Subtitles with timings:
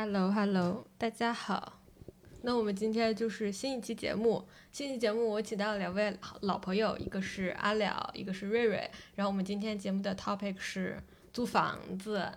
[0.00, 1.80] Hello，Hello，大家好。
[2.42, 8.88] 那我们今天就是新一期节目，新一期节目我请到了两位老朋友，一个是阿了，一个是瑞瑞。
[9.16, 12.30] 然后我们今天节目的 topic 是租房子。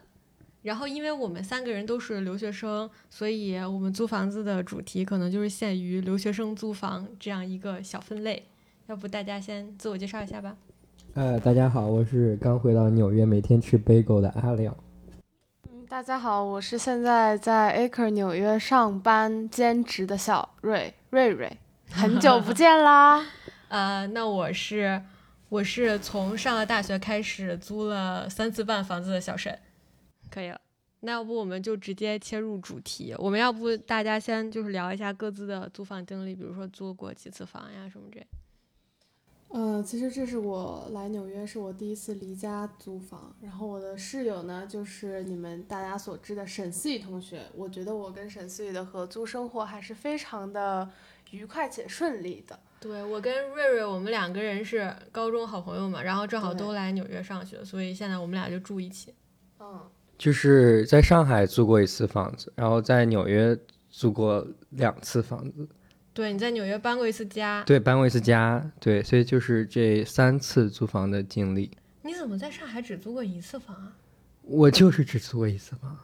[0.64, 8.44] 然后因为我们三个人都是留学生，所以我们租房子的主题可能就是限于留学生租房这样一个小分类。
[8.88, 10.58] 要不大家先自我介绍一下吧。
[11.14, 14.76] 呃，大家好，我是刚回到纽约，每天吃 bagel 的阿亮。
[15.92, 21.58] 嗯，大家好，我是现在在 Acre 纽约上班兼职的小瑞瑞瑞，
[21.92, 23.22] 很久不见啦。
[23.68, 25.04] 呃，那我是
[25.50, 29.60] 我是从上了大学开始租了三次半房子的小沈，
[30.30, 30.62] 可以了。
[31.02, 38.26] 那要不我们就直接切入主题，我们要不大家先就是聊一下各自的租房经历，比如说租过几次房呀什么这。
[39.54, 47.42] 嗯，其实这是我来纽约是我第一次离家租房，然后我的室友呢就是你们大家所知的沈思雨同学。
[47.54, 50.90] 我觉得我跟沈思雨的合租生活还是非常的
[51.32, 52.58] 愉快且顺利的。
[52.80, 59.14] 对我跟瑞瑞，我们两个人是高中好朋友嘛，然后正好都来纽约上学，所以现在我们俩就住一起。
[59.60, 59.82] 嗯，
[60.18, 63.58] 就是在上海租过一次房子，然后在纽约
[63.90, 65.68] 租过两次房子。
[66.14, 67.64] 对，你在纽约搬过一次家。
[67.66, 68.62] 对，搬过一次家。
[68.82, 71.72] 对，所以就是这三次租房的经历。
[72.02, 73.94] 你怎么在上海只租过一次房啊？
[74.42, 75.98] 我就是只租过一次房。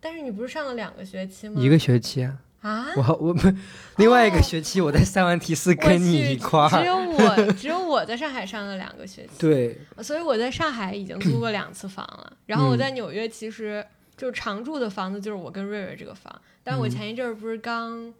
[0.00, 1.60] 但是你不是上了两个学期吗？
[1.60, 2.38] 一个学期啊。
[2.62, 2.86] 啊？
[2.96, 3.52] 我我不，
[3.96, 6.68] 另外一个学期我在塞万提斯跟你一块儿。
[6.70, 9.30] 只有我， 只有我在上海上了两个学期。
[9.38, 9.78] 对。
[10.02, 12.32] 所以我在上海已经租过两次房了。
[12.46, 13.84] 然后我在纽约其实
[14.16, 16.34] 就常住的房子就是我跟瑞瑞这个房。
[16.64, 18.14] 但我前一阵儿不是刚。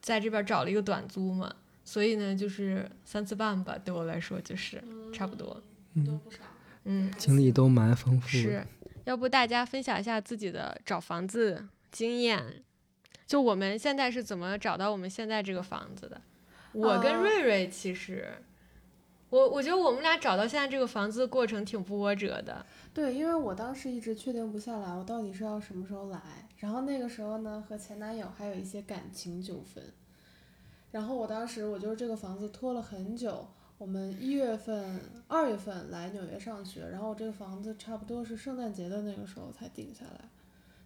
[0.00, 5.62] 在这边找了一个短租嘛，所以呢，就是三次半吧，对我来说就是差不多，
[6.06, 6.38] 都不少，
[6.84, 8.28] 嗯，经历都蛮丰富。
[8.28, 8.66] 是，
[9.04, 12.62] 要不大家分享一下自己的找房子经验？
[13.26, 16.20] 就我们现在是怎么找到我们现在这个房子的？
[16.72, 18.28] 我跟瑞瑞其实，
[19.28, 22.64] 我我觉得我们俩找到现在这个房子的过程挺波折的。
[22.92, 26.20] 对，因为我当时一直确定不下来，我到底是要什么时候来。
[26.60, 29.82] 然后那个时候呢，和前男友还有一些感情纠纷。
[30.92, 33.48] 然后我当时我就是这个房子拖了很久，
[33.78, 40.28] 我们一月份、二月份来纽约上学，然后我这个房子差不多是圣诞节的那个时候才定下来，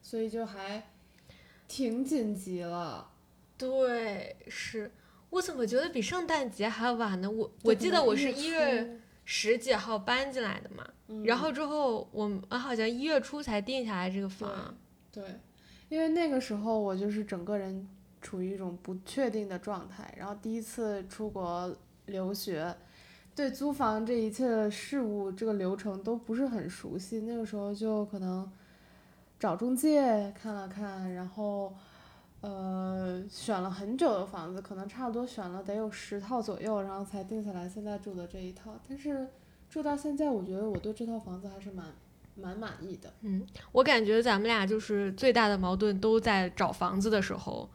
[0.01, 0.91] 所以就还
[1.67, 3.11] 挺紧急了。
[3.59, 4.93] 对，是
[5.31, 7.29] 我怎么觉得比圣诞节还晚呢？
[7.29, 10.87] 我我记得我是一月十几号搬进来的嘛，
[11.25, 14.77] 然后之后我们好像一月初才定下来这个房。
[15.11, 15.25] 对。
[15.89, 17.87] 因为那个时候我就是整个人
[18.21, 21.73] 处于一种不确定的状态，然后第一次出国
[22.07, 22.75] 留学，
[23.35, 27.21] 对租房这一切的事物这个流程都不是很熟悉。
[27.21, 28.51] 那个时候就可能
[29.39, 31.73] 找中介看了看，然后
[32.41, 38.75] 呃选了很久的房子，可能差不多选了得有十套左右，然后才定下来现在住的这一套。
[38.89, 39.29] 但是
[39.69, 41.87] 住到现在，我觉得我对这套房子还是蛮。
[42.37, 47.71] 蛮满意的，嗯，我感觉咱们俩就是最大的矛盾都在找房子的时候，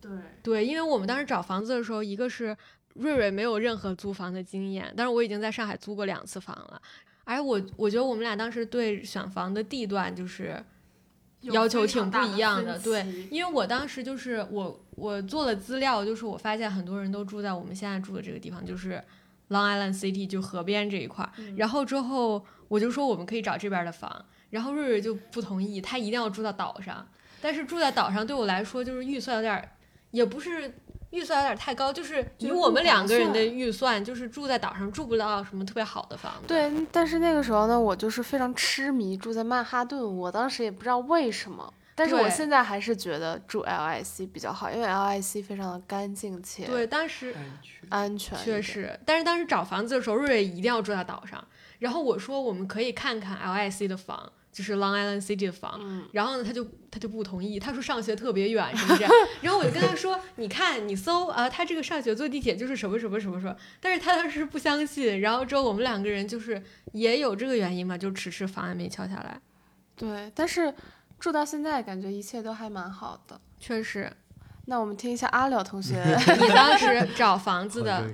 [0.00, 0.10] 对。
[0.42, 2.54] 对，因为我们当时找房子的时候，一个是
[2.94, 6.80] 瑞瑞没有任何租房的经验，但是我已经在上海租过两次房了，
[7.24, 10.62] 而我我觉得我们俩当时对选房的地段就是
[11.40, 19.02] 要求挺不一样的，对，因为我当时就是我我做了资料，就是我发现很多人都住在我们现在住的这个地方，就是
[19.48, 22.44] Long Island City 就河边这一块儿，然后之后。
[22.68, 27.06] 我就说我们可以找这边的房，然后瑞瑞就不同意，他一定要住到岛上。
[27.40, 29.70] 但是住在岛上对我来说就是预算有点，
[30.10, 30.74] 也不是
[31.10, 36.48] 预算有点太高，就是以我们两个人的预算，就是住在岛上住不到什么特别好的房子。
[36.48, 47.32] 对，但是那个时候呢，我就是非常痴迷住在曼哈顿，我当时也不知道为什么，但是我现在还是觉得住 LIC 比较好，因为 LIC 非常的干净且对，当时
[47.88, 48.98] 安全，确实。
[49.06, 51.42] 但是当时找房子的时候，瑞瑞一定要住在岛上。
[51.78, 55.80] 然后我说我们可以看看 LIC 的房，就是 Long Island City 的房。
[56.12, 59.04] 然后呢，他就他就不同意，他说上学特别远，是不是？
[59.42, 63.56] 然后我就跟他说，你看你搜啊，他这个上学坐地铁就是什么什么什么什么。
[63.80, 65.20] 但是他当时不相信。
[65.20, 66.62] 然后之后我们两个人就是
[66.92, 69.40] 也有这个原因嘛，就迟迟房还没敲下来。
[69.96, 70.74] 对，但是
[71.20, 74.12] 住到现在感觉一切都还蛮好的，确实。
[74.66, 75.94] 那我们听一下阿廖同学
[76.40, 78.06] 你当时找房子的。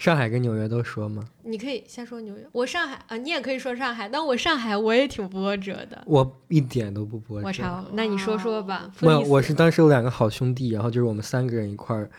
[0.00, 1.22] 上海跟纽约都说吗？
[1.42, 4.08] 你可以先说纽约，我上海啊，你也可以说上海。
[4.08, 7.46] 但我上海我也挺波折的，我一点都不波折。
[7.46, 8.90] 我操，那你说说吧。
[9.00, 12.10] 没有，我是当时有两个好兄弟，然后就是我们三个人一块儿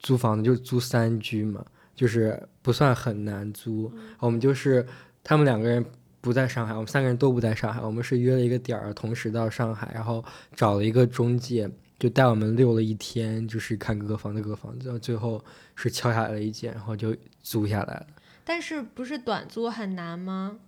[0.00, 1.64] 租房子，就是租三居嘛，
[1.94, 3.88] 就是不算很难租。
[4.18, 4.84] 我们就是
[5.22, 5.84] 他们两个人
[6.20, 10.24] 不在上海，我们三个人都不在上海，我们是约了一个点儿，同时到上海，然后
[10.56, 15.42] 找了一个中介，就带我们溜了一天，就是看各个房子各个房子，最后
[15.74, 18.06] 是敲下来了一间，然后就租下来了。
[18.44, 20.58] 但是不是短租很难吗？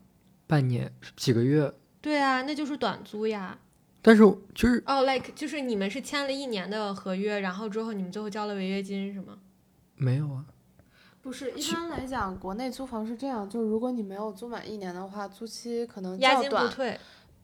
[0.46, 3.58] 半年几个月，对啊，那就是短租呀。
[4.00, 4.22] 但是
[4.54, 9.38] 就是哦、l i k e 就是你们是签了一年的合约，然后之后你们最后交了违约金是吗？
[9.96, 10.46] 没有啊，
[11.20, 16.56] 不是，一般来讲，国内租房是这样，就是如果你没有租满一年的话，租期可能押金不。
[16.68, 16.98] 退，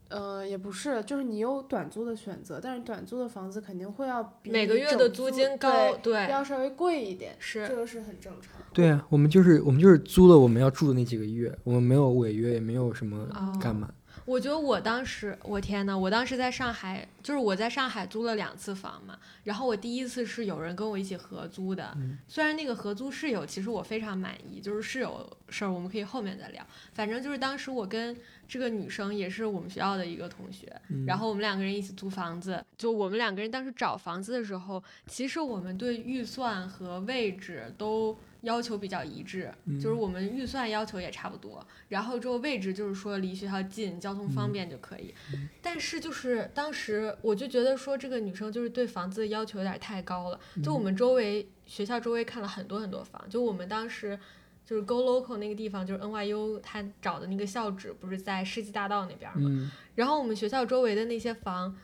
[0.08, 8.52] 呃，也不是，就是你有短租的选择，但是短租的房子肯定会要比每个月的租金高，对对，要稍微贵一点，是这个是很正常。
[8.72, 13.88] 对啊，我们就是我们就是租了我们要住的那几个月，我们没有违约，也没有什么哦干嘛。
[14.24, 28.16] 我觉得我当时，我天呐，我当时在上海，就是我在上海租了两次房嘛，然后我第一次是有人跟我一起合租的，虽然那个合租室友其实我非常满意，就是室友事儿我们可以后面再聊，反正就是当时我跟
[28.48, 30.72] 这个女生也是我们学校的一个同学，
[31.06, 39.52] 然后我们两个人一起租房子，就我们两个人当时找房子的时候，其实我们对预算和位置都要求比较一致，
[39.82, 45.12] 就是我们预算要求也差不多，然后之后位置就是说离学校近，交通方便就可以。
[45.60, 54.18] 但是就是当时我就觉得说这个女生就是对房子的要求有点太高了，就我们周围学校周围看了很多很多房，就我们当时。
[54.66, 59.50] 就是 Go Local 那个地方，就是 NYU 他找的那个校址，不是在世纪大道那边吗？
[59.52, 61.76] 嗯，然后我们学校周围的那些房，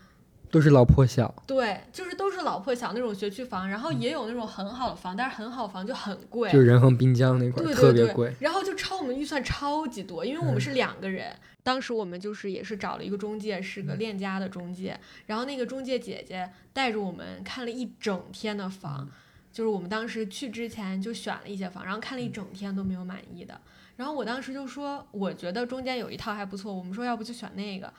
[0.51, 1.33] 都是老破小。
[1.47, 11.33] 对，就是都是老破小那种学区房，然后也有那种很好的房，但是很好房就很贵，就是仁恒滨江那块儿对对对特别贵，然后就超我们预算超级多，因为我们是两个人。
[11.63, 19.07] 当时我们就是也是找了一个中介，是个链家的中介，然后那个中介姐姐带着我们看了一整天的房，
[19.53, 23.61] 就是我们当时去之前就选了一些房，然后看了一整天都没有满意的。
[23.95, 27.93] 然后我当时就说，我觉得中间有一套还不错，我们说要不就选那个。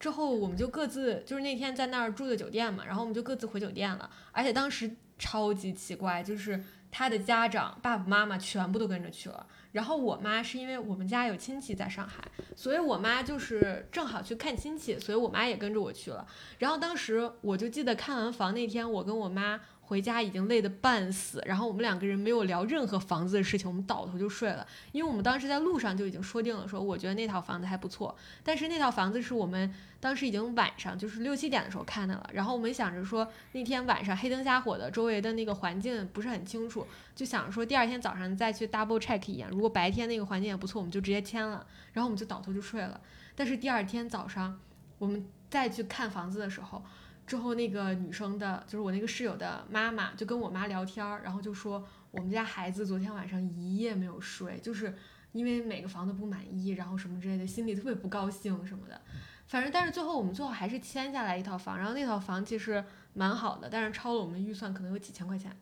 [0.00, 4.10] 之后我们就各自就是那天在那儿住的酒店嘛，然后我们就各自回酒店了。
[4.32, 6.58] 而且当时超级奇怪，就是
[6.90, 9.46] 他的家长爸爸妈妈全部都跟着去了。
[9.72, 12.24] 然后我妈是因为我们家有亲戚在上海，
[12.56, 16.26] 所以我妈就是正好去看亲戚，所以我妈也跟着我去了。
[16.58, 19.60] 然后当时我就记得看完房那天，我跟我妈
[19.90, 28.14] 回家已经累得半死，然后我们两个人没有聊任何房子的事情，我们倒头就睡了，因为我们当时在路上就已经说定了，说我觉得那套房子还不错，
[28.44, 43.00] 但是那套房子是我们当时已经晚上就是六七点的时候看的了，然后我们想着说那天晚上黑灯瞎火的，周围的那个环境不是很清楚，就想着说第二天早上再去 double check 一眼，如果白天那个环境也不错，我们就直接签了，然后我们就倒头就睡了。
[43.34, 44.56] 但是第二天早上
[44.98, 46.80] 我们再去看房子的时候，
[47.30, 54.92] 之后那个女生的，就是我那个室友的妈妈，就跟我妈聊天儿，然后就说我们家孩子昨天晚上一夜没有睡，就是
[55.30, 59.00] 因为每个房子不满意，然后什么之类的，心里特别不高兴什么的。
[59.46, 62.84] 反正但是最后我们最后还是签下来一套房，然后那套房其实
[63.14, 65.56] 蛮好的，但是超了我们的预算可能有几千块钱，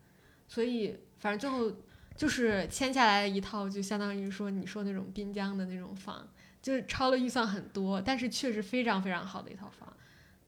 [0.46, 1.70] 所以反正最后
[2.16, 6.26] 就是签下来一套，就相当于说你说那种滨江的那种房，
[6.62, 9.92] 就是超了预算很多，但是确实非常非常好的一套房。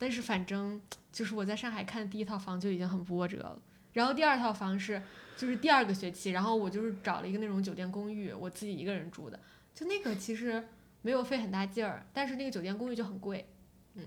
[0.01, 0.81] 但是反正
[1.13, 3.59] 就是我在上海看的第一套房就已经很波折了，
[3.93, 5.01] 然后第二套房是
[5.37, 9.39] 就是第二个学期，然后我就是找了一个那种酒店公寓，我自己一个人住的，
[9.75, 10.65] 就那个其实
[11.03, 13.47] 没有费很大劲儿，但是那个酒店公寓就很贵。
[13.95, 14.03] 嗯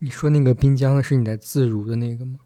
[0.00, 2.38] 你说那个滨江的是你在自如的那个吗？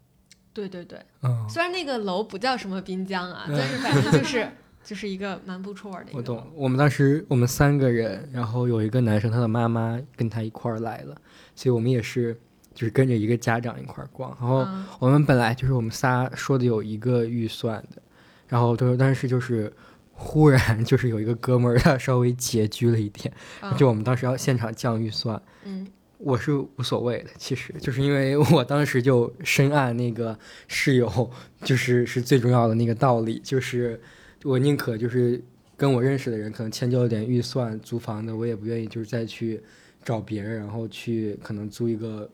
[0.53, 4.49] 对对对，啊、虽然那个楼不叫什么滨江啊，但是反正就是
[4.83, 6.17] 就是一个蛮不错的一个。
[6.17, 6.51] 我懂。
[6.53, 11.15] 我们当时我们三个人，然后有一个男生，他的妈妈跟他一块儿来了，
[11.55, 12.39] 所以我们也是
[12.79, 14.29] 就是跟着一个家长一块儿逛。
[14.39, 18.01] 然后嗯我们本来就是我们仨说的有一个预算的，
[18.47, 19.69] 然后都但是就是
[20.13, 25.41] 忽然就是有一个哥们儿他稍微拮据了一点，嗯就我们当时要现场降预算。
[25.65, 25.85] 嗯
[26.19, 30.37] 我是无所谓的，其实就是因为我当时就深谙那个
[30.69, 31.29] 室友
[31.63, 33.99] 就是是最重要的那个道理，就是
[34.43, 35.41] 我宁可就是
[35.77, 39.61] 跟我认识的人可能迁就一点预算租房的，我也不愿意就是再去
[40.03, 42.29] 找别人，然后去可能租一个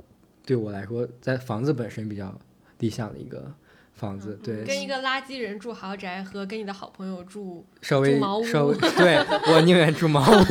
[0.45, 2.33] 对我来说在房子本身比较
[2.79, 3.51] 理想的一个
[3.93, 9.17] 房子，对，跟一个垃圾人住豪宅和跟你的好朋友住，稍微稍微 对
[9.53, 10.43] 我宁愿住茅屋。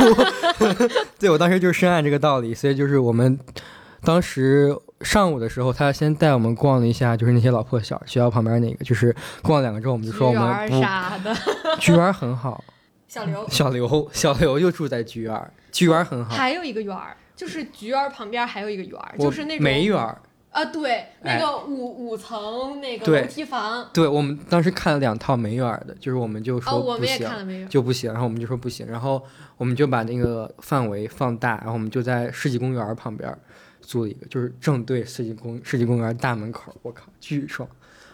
[1.18, 3.38] 对我当时就是深谙这个道理，所以就是我们
[4.02, 11.34] 当时上午的时候，他先带我们逛了一下，就是那些老破小学校旁边那个，就是逛了两个之后，我们就说我们不啥的，
[11.78, 12.64] 菊园很好，
[13.08, 13.46] 小刘。
[13.50, 27.68] 小刘小刘就住在菊园，菊园很好，还有一个园儿，就是菊园儿旁边还有一个园儿，就是那种梅园儿啊，对，那哎个五五层那个楼梯房，对我们当时看了两套梅园儿的，就是我们就哦，说我们也不行？
[27.68, 29.20] 就不行，然后我们就说不行，然后
[29.56, 33.36] 我们就把那个范围放大，然后我们就在世纪公园儿旁边儿
[33.80, 37.68] 租了一个，就是正对世纪公世纪公园儿大门口儿，我靠，巨爽。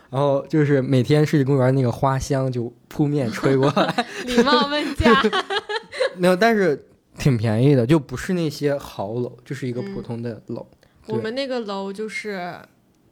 [0.08, 5.22] 然后就是每天世纪公园儿那个花香就扑面吹过来， 礼貌问价，
[6.16, 6.88] 没有，但是
[7.20, 10.66] 挺便宜的，就不是那些好楼，就是一个普嗯通的楼。
[11.06, 12.58] 我们那个楼就是，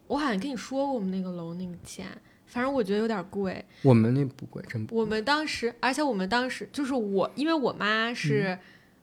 [0.07, 2.07] 我好像跟你说过我们那个楼那个钱，
[2.47, 3.63] 反正我觉得有点贵。
[3.83, 5.01] 我们那不贵，真不贵。
[5.01, 8.57] 我们当时，而且我们当时就是我，因为我妈是，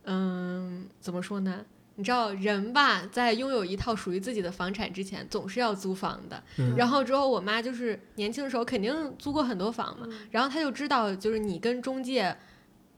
[0.04, 1.64] 嗯怎么说呢？
[1.98, 6.42] 你知道人吧，在拥有一套属于自己的房产之前，总是要租房的。
[6.58, 12.36] 嗯然后之后，我妈就是年轻的时候肯定租过很多房嘛，然后她就知道，就是你跟中介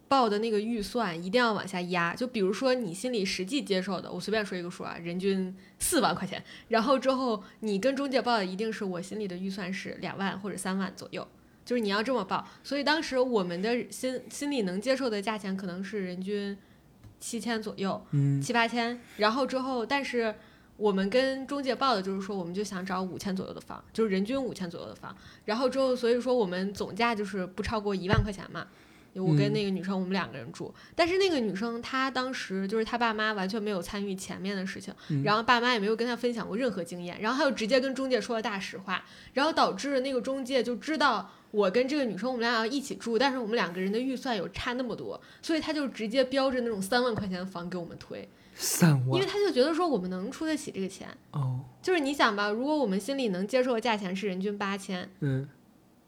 [0.09, 2.15] 报的那个预算一定要往下压。
[2.15, 11.27] 就比如说你心里实际接受的，我随便说一个数啊，人均四万块钱，然后之后你跟中介报的一定是我心里的预算是两万或者三万左右。
[11.65, 16.57] 就是你要这么报，所以当时我们的心心里能接受的价钱可能是人均
[17.21, 20.35] 七千左右，嗯，七八千，然后之后，但是
[20.79, 28.67] 我们跟中介报的就是说，我们就想找五千左右的房，就是人均五千左右的房，然后之后，所以说我们总价就是不超过一万块钱嘛。
[29.25, 29.53] 我跟嗯。
[29.53, 35.23] 那个女生，我们两个人住，但是那个女生她当时就是她爸妈完全没有参与前面的事情，嗯。
[35.23, 49.19] 然后爸妈也没有跟她分享过任何经验，然后她就直接跟中介说了大实话，然后导致那个中介就知道我跟这个女生我们俩要一起住，但是我们两个人的预算有差那么多，所以他就直接标着那种三万块钱的房给我们推，三万？
[49.19, 51.09] 因为他就觉得说我们能出得起这个钱。
[51.33, 55.49] 哦，就是你想吧，如果我们心里能接受的价钱是人均八千，嗯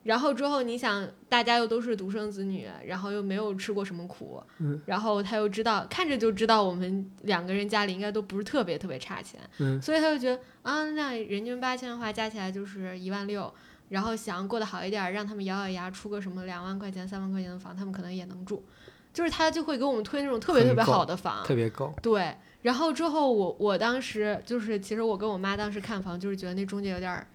[0.03, 13.53] 然后之后你想大家又都是独生子女，然后又没有吃过什么苦，嗯然后他又知道看着就知道我们两个人家里应该都不是特别特别差钱，嗯所以他就觉得啊，那人均八千的话加起来就是一万六。
[13.91, 18.65] 然后想过得好一点，让他们咬咬牙出个什么两万块钱、三万块钱的房，他们可能也能住。
[19.13, 21.93] 就是他就会给我们推那种特别特别好的房，特别高。
[22.01, 27.27] 对，然后之后我我当时就是，其实我跟我妈当时看房，就是觉得那中介有点儿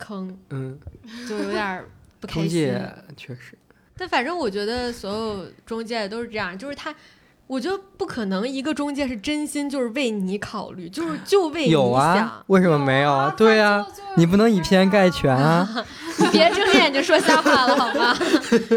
[0.00, 0.76] 坑，嗯，
[1.28, 1.84] 就有点
[2.18, 2.48] 不开心。
[2.48, 3.56] 中介确实，
[3.96, 6.92] 但反正我觉得所有中介都是这样，就是他，
[7.50, 12.44] 我觉得不可能一个中介是真心就是为你考虑，就是就为你有啊想，。
[12.46, 13.34] 为什么没有啊？
[13.36, 13.84] 对啊，
[14.16, 15.68] 你不能以偏概全啊。
[16.20, 18.14] 你别睁眼睛说瞎话了好吗？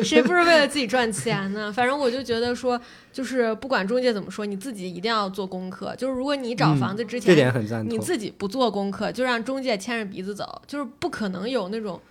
[0.03, 1.71] 谁不是为了自己赚钱呢？
[1.71, 5.95] 反正我就觉得说，就是不管中介怎么说，你自己一定要做功课。
[5.95, 7.99] 就是如果你找嗯房子之前，这点很赞你。
[7.99, 12.01] 自己不做功课，就让中介牵着鼻子走，就是不可能有那种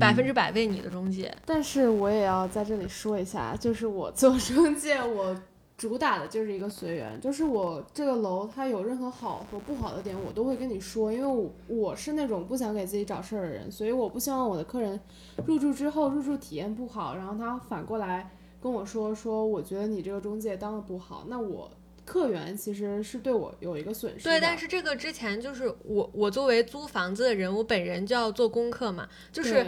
[0.00, 1.34] 百分之百为你的中介。
[1.44, 5.36] 但是我也要在这里说一下，就是我做中介，我
[5.78, 14.98] 主打的就是一个随缘，就是我这个楼它有任何好和不好的点，我都会跟你说，因为我我是那种不想给自己找事儿的人，所以我不希望我的客人
[15.46, 18.28] 入住之后入住体验不好，然后他反过来
[18.60, 21.70] 跟我说说，我觉得你这个中介当的不好，那我
[22.08, 24.24] 客源其实是对我有一个损失。
[24.24, 29.06] 对，但是这个之前就是我，我作为租房子的人，我本人就要做功课嘛。
[29.30, 29.66] 就是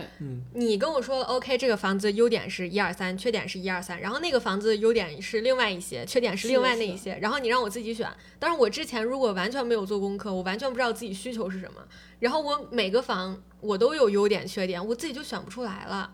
[0.55, 8.09] 你跟我说，OK，这个房子优点是一二三，缺点是一二三，然后那个房子优点是另外一些，缺点是另外那一些，然后你让我自己选。
[8.39, 11.87] 但是我之前如果完全没有做功课，我完全不知道自己需求是什么，
[12.21, 16.11] 然后我每个房我都有优点缺点，我自己就选不出来了，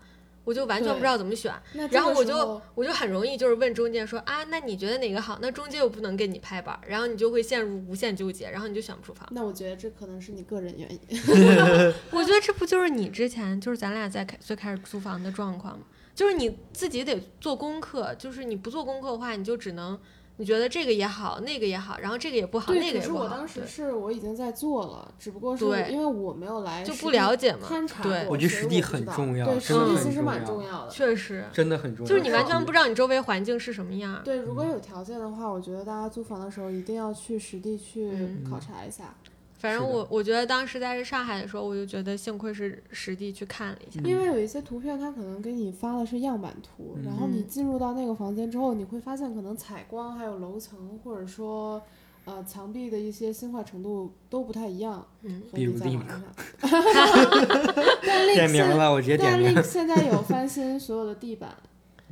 [0.47, 1.53] 我就完全不知道怎么选。
[1.91, 5.37] 然后我就我就很容易就是问中介说啊，那你觉得哪个好？
[5.41, 9.27] 那中介又不能给你拍板，然后你就会陷入无限纠结，然后你就选不出房。
[9.31, 11.21] 那我觉得这可能是你个人原因。
[12.11, 15.83] 我觉得这不就是你之前就是咱俩在开最开始租房的状况吗？
[16.15, 19.99] 就是你自己得做功课，就是你不做功课的话，你就只能
[20.37, 27.67] 你觉得这个也好，那个也好，然后这个也不好，那个也不好，可是我当时是我已经在做了，只不过是对因为我没有来就不实地了解嘛。
[27.67, 30.91] 勘察对过我觉得实地所以不知道很重要对，实地其实蛮重要的。
[30.91, 32.09] 确实，真的很重要。
[32.09, 34.21] 就是你完全不知道你周围环境是什么样。
[34.23, 39.15] 对，如果有条件的话，我觉得大家租房的时候一定要去实地去嗯考察一下，
[39.57, 43.99] 反正我我觉得当时在上海的时候，我就觉得幸亏是实地去看了一下。
[44.03, 51.81] 嗯因为有一些图片它可能给你发的是样板图，然后你嗯进入到那个房间之后，你会发现可能采光还有楼层或者说
[52.25, 56.21] 呃墙壁的一些新化程度都不太一样，嗯，和比如你在 Link 网上。
[58.05, 59.55] 但 Link 点名现了，我直接点但名。
[59.55, 61.55] Link 现在有翻新所有的地板，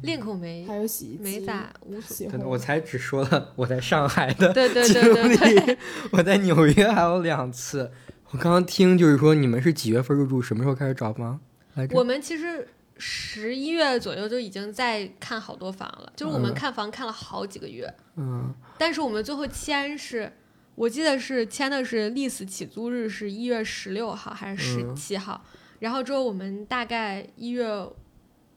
[0.03, 2.15] link 我没还有洗衣机，没咋无所。
[2.15, 5.77] 洗真的，烘我才只说了我在上海的对对经对对对，历，
[6.11, 7.91] 我在纽约还有两次。
[8.31, 11.39] 我刚刚听就是说你们是几月份入住，什么时候开始找房
[11.75, 11.87] 来？
[11.91, 20.31] 我们其实十一月左右就已经在看好多房了，就是我们嗯看房看了好几个月，嗯，但是我们最后签是
[20.73, 25.41] 我记得是签的是 lease 起租日是一月十六号还是十嗯七号，
[25.79, 27.65] 然后之后我们大概一月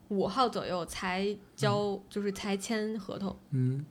[0.09, 3.35] 五号左右才交，就是才签合同。
[3.51, 3.85] 嗯，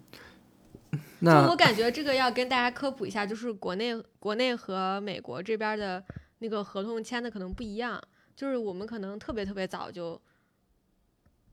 [0.92, 6.02] 就那我感觉这个要跟大家科普一下，就是国内国内和美国这边的
[6.38, 8.00] 那个合同签的可能不一样，
[8.36, 10.20] 就是我们可能特别特别早就，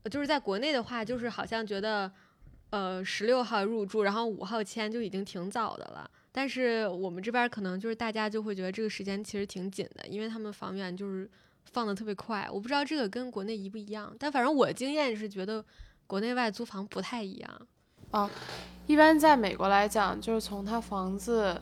[0.02, 2.10] 呃就是在国内的话，就是好像觉得，
[2.70, 6.10] 呃，十六号入住，然后五号签就已经挺早的了。
[6.32, 11.28] 但是我们这边可能就是大家就会觉得这个时间其实挺紧的，因为他们房源就是
[11.72, 12.48] 放的特别快。
[12.52, 15.64] 我不知道这个跟国内一不一样，但反正我经验是觉得
[16.06, 17.50] 国内外租房不太一样。
[18.10, 18.30] 啊
[18.86, 21.60] 一般在美国来讲，就是从他房子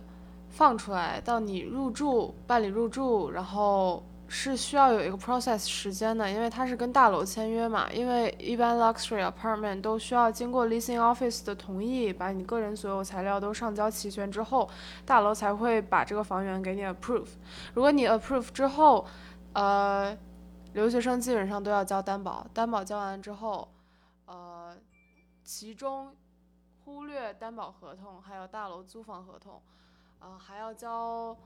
[0.51, 7.91] 放出来到你入住、办理入住，然后是需要有一个 process 时间的，因为它是跟大楼签约嘛。
[7.91, 14.69] 因为一般 luxury apartment 都需要经过 leasing office 的同意，把你个人所有材料都上交齐全之后，
[15.07, 17.29] 大楼才会把这个房源给你 approve。
[17.73, 19.07] 如果你 approve 之后，
[19.55, 20.17] 呃，
[20.73, 23.73] 留学生基本上都要交担保，担保交完之后，
[24.27, 24.77] 呃，
[25.45, 26.15] 其中
[26.85, 29.63] 忽略担保合同，还有大楼租房合同，
[30.19, 31.37] 呃，还要交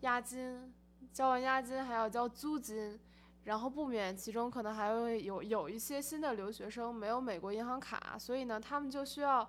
[0.00, 0.72] 押金，
[1.12, 2.98] 交完押金还要交租金，
[3.44, 9.48] 然后不免其中可能还会有有一些新的留学生没有美国银行卡，所以呢，他们就需要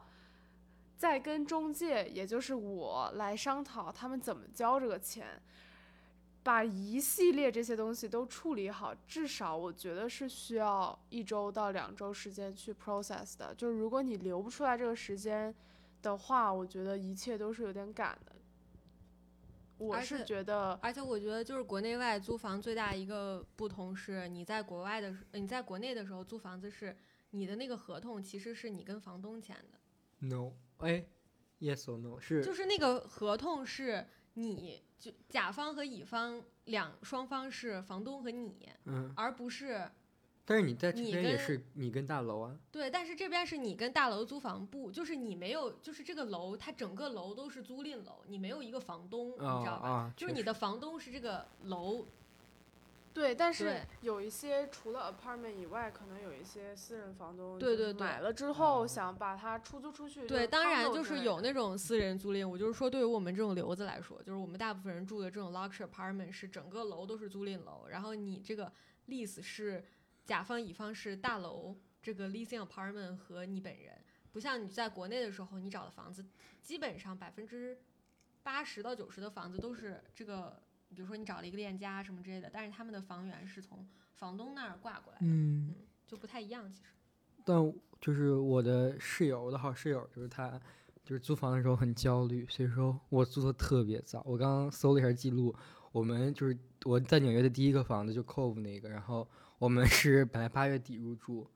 [0.98, 5.41] 再跟中介，也就是我来商讨他们怎么交这个钱。
[6.43, 13.55] 把一系列这些东西都处理好，至少我觉得是需要一周到两周时间去 process 的。
[13.55, 15.55] 就是如果你留不出来这个时间
[16.01, 18.33] 的话，我觉得一切都是有点赶的。
[19.77, 26.95] 我是觉得，而且我觉得，就是国内外租房最大一个不同是，你在国外的你在国内的时候租房子是
[27.31, 31.03] 你的那个合同，其实是你跟房东签的，no，哎
[31.59, 39.89] ，yes or no 是就是那个合同是你就甲方和乙方两双方是房东和你，嗯，而不是
[40.45, 49.87] 但是你在这你边也跟是你跟大楼啊，对，但是这边是你跟大楼租房部，就是你没有，就是这个楼它整个楼都是租赁楼，你没有一个房东，你知啊道吧？
[49.87, 52.05] 啊，就是你的房东是这个楼，
[53.13, 60.27] 对，但是有一些除了 apartment 以外，可能有一些私人房东，对对对买了之后啊想把它出租出去。
[60.27, 68.74] 对，当然就是有那那种私人租赁，我就是说，对于我们这种留子来说，就是我们大部分人住的这种 luxury apartment 是整个楼都是租赁楼，然后你这个
[69.07, 69.85] lease 是
[70.25, 76.25] 甲方乙方是大楼这个 leasing apartment 和你本人，不像你在国内的时候，你找的房子
[76.64, 77.77] 基本上百分之
[78.42, 80.59] 八十到九十的房子都是这个，
[80.94, 85.74] 比如说你找了一个链家什么之类的，但是他们的房源是从房东那儿挂过来的，嗯，
[86.08, 86.90] 就不太一样，其实。
[87.44, 90.60] 但就是我的室友，我的好室友，就是他，
[91.03, 94.24] 就是租房的时候很焦虑，所以说我租的特别早。
[94.25, 95.53] 我刚刚搜了一下记录，
[95.92, 99.27] 我们就是我在纽约的第一个房子就 Cove 那个，然后
[99.58, 101.50] 我们是 本来八月底入住，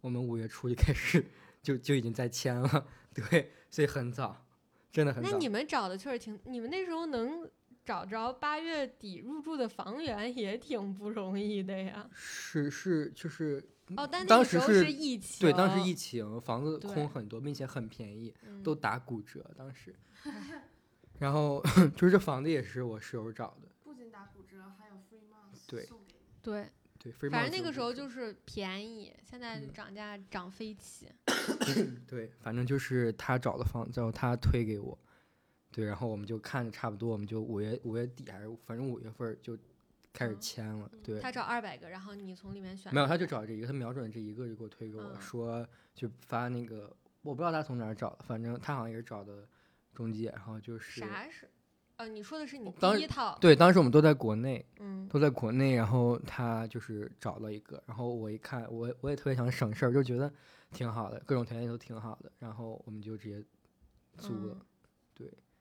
[0.00, 1.24] 我们五月初就开始
[1.60, 4.46] 就就已经在签了，对，所以很早，
[4.92, 5.30] 真的很早。
[5.30, 7.50] 那你们找的确实挺，你们那时候能
[7.84, 12.08] 找着八月底入住的房源也挺不容易的呀。
[12.14, 13.62] 是是就是
[13.96, 19.94] 哦，但那当时个时候是疫情，对，当时疫情，房子空很多，并且很便宜，嗯都打骨折当时。
[21.18, 21.62] 然后
[21.96, 26.26] 就是这房子也是我室友找的，不仅打骨折，还有 free month 对送给你。
[26.42, 26.68] 对，
[26.98, 31.08] 对，非反正那个时候就是便宜，现在嗯涨价涨飞起。
[32.08, 34.98] 对，反正就是他找的房子，然后他推给我，
[35.72, 39.56] 对，然后我们就看着差不多，我们就五月五月底还是反正五月份就
[40.12, 42.92] 开始嗯签了，对，他找二百个，然后你从里面选。
[42.94, 49.48] 没有他就找这一个，他瞄准这一个就给我推给我、嗯说，就发那个我不知道他从哪儿找的，反正他好像也是找的
[49.94, 51.48] 中介，然后就是啥是？
[51.96, 60.30] 哦，你说的是你第一套，对，当时我们都在国内，嗯，都在国内，然后他就是找了一个，然后我一看，我我也特别想省事儿，就觉得
[60.70, 63.42] 挺好的，各种条件都挺好的，然后我们就直接
[64.18, 64.54] 租了。
[64.54, 64.66] 嗯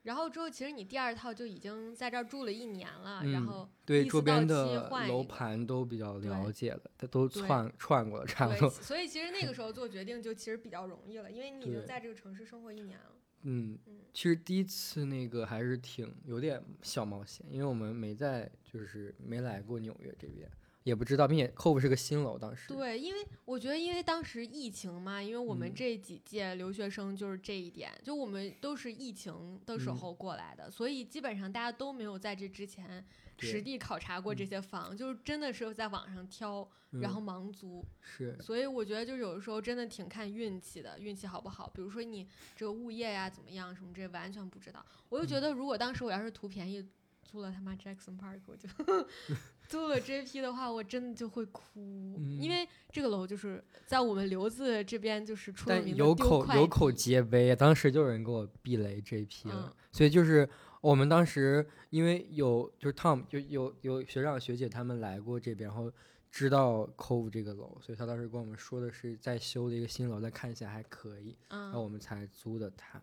[0.03, 8.69] 然后之后，其实你第二套就已经在这儿住了一年了，然嗯后对周边的楼盘都比较了解了，他都串串过了，差不对，多。
[8.69, 13.05] 所以其实那个时候做决定就其实比较容易了，因为你已经在这个城市生活一年了。
[13.43, 20.47] 嗯嗯，其实第一次那个还是挺有点小冒险，因为我们没在就是没来过纽约这边，
[20.84, 33.06] 也不知道，并且 Cove 是个新楼，当时对，因为我觉得，因为当时疫情嘛，因为我们嗯这几届留学生就是这一点，就我们都是疫情的时嗯候过来的，所以基本上大家都没有在这之前
[33.38, 37.86] 实地考察过这些房，就是真的是在网上挑，嗯然后盲租。
[38.02, 41.70] 是所以我觉得，就有的时候真的挺看运气的，运气好不好。
[41.74, 44.84] 比如说你这个物业呀怎么样，什么这完全不知道。
[45.10, 46.84] 我就觉嗯得，如果当时我要是图便宜，
[47.24, 48.67] 租了他妈 Jackson Park，我就
[49.71, 52.38] 租了 JP 的话，我真的就会哭，嗯。
[52.41, 59.73] 因为这个楼就是在我们留子这边就是出了但名的有口丢快有口递皆碑，当时就有人给我避雷 JP 了，嗯。
[59.93, 60.47] 所以就是
[60.81, 65.89] 我们当时因为有就是 Tom 就有有学长学姐他们来过这边，然后
[66.29, 73.01] 知道 Cove 这个楼，所以他当时跟我们说的是在修的一个新楼，但看起来还可以，然后嗯，我们才租的它。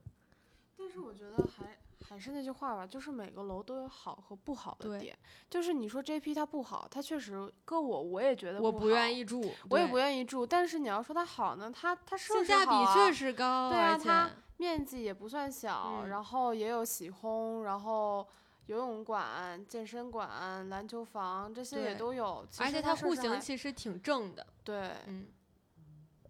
[0.76, 1.76] 但是我觉得还
[2.08, 5.16] 还是那句话吧，就是每个楼都有好和不好的点。
[5.50, 10.46] 就是你说 JP 它不好，它确实搁我我也觉得不我不愿，意住，我也不愿意住。
[10.46, 18.26] 但是你要说它好呢，它它设性价比确实高，对啊它面积也不算小，嗯然后也有洗烘，然后
[18.66, 22.46] 游泳馆、健身馆、篮球房这些也都有。
[22.58, 25.26] 而且它户型其实挺正的，对，嗯，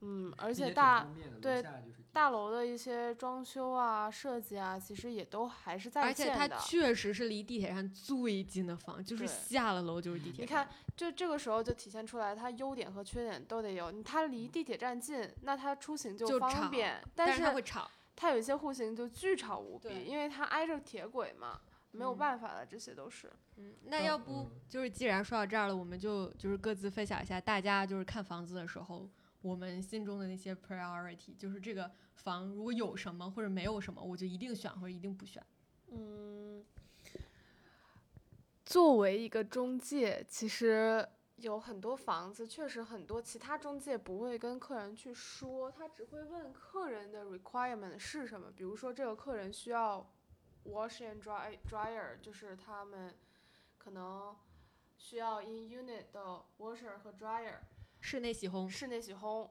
[0.01, 1.07] 嗯，而且大
[1.41, 1.65] 对
[2.13, 6.59] 大楼的一些装修啊、设计啊，其实也都还是在而且它线的。
[6.59, 10.47] 确实是离地铁站最近的房，就是下了楼就是地铁你。
[10.47, 14.03] 看，就这个时候就体现出来，它优点和缺点都得有。
[14.03, 21.61] 它离地铁站近，那它出行就方便，但是它会吵，它有一些户型就巨吵无比，因为它挨着铁轨嘛，
[21.93, 23.31] 没有嗯办法的，这些都是。
[23.59, 29.09] 嗯，那要不嗯就是既然说到这儿了，我们就就是各自分享一下，大家就是看房子的时候，
[29.41, 35.45] 我们心中的那些 priority，就是这个房如果有什么或者没有什么，我就一定选或者一定不选。
[35.91, 36.65] 嗯，
[38.67, 48.51] 作为一个中介，其实有很多房子，确实很多其他中介不会跟客人去说，他只会问客人的 requirement 是什么。
[48.51, 50.11] 比如说，这个客人需要
[50.65, 53.15] wash and dry dryer，就是他们
[53.79, 54.37] 可能
[54.99, 57.61] 需要 in unit 的 washer 和 dryer。
[58.01, 59.49] 室内洗烘，室内洗烘，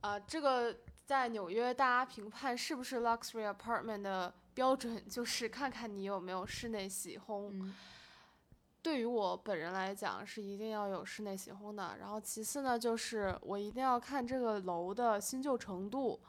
[0.00, 7.48] 啊、这个在纽约大家评判是不是 luxury apartment 的标准，就是看看你有没有室内洗烘。
[7.52, 7.74] 嗯，
[8.82, 11.96] 对于我本人来讲，是一定要有室内洗烘的。
[11.98, 16.20] 然后其次呢，就是我一定要看这个楼的新旧程度，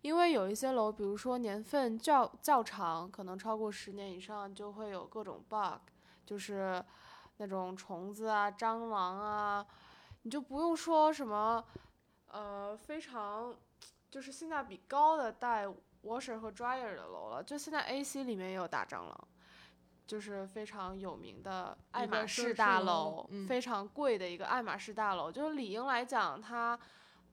[0.00, 5.80] 因为有一些楼，比如说年份较较长，可能超过十年以上，就会有各种 bug，
[6.24, 6.82] 就是
[7.36, 9.66] 那种虫子啊、蟑螂啊，
[10.22, 11.64] 你就不用说什么，
[12.28, 13.54] 呃，非常
[14.10, 15.66] 就是性价比高的带
[16.02, 19.28] washer 和 dryer 的楼了，就现在 AC 里面也有大蟑螂。
[20.06, 25.30] 就是非常有名的爱马仕大楼楼，嗯非常贵的一个爱马仕大楼。
[25.30, 26.76] 就是理应来讲，它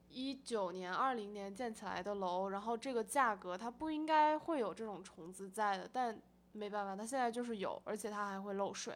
[0.10, 6.22] 一九年、二零年建起来的楼，然后这个价格它不应该会有这种虫子在的，但
[6.52, 8.96] 没办法，它现在就是有，而且它还会漏水。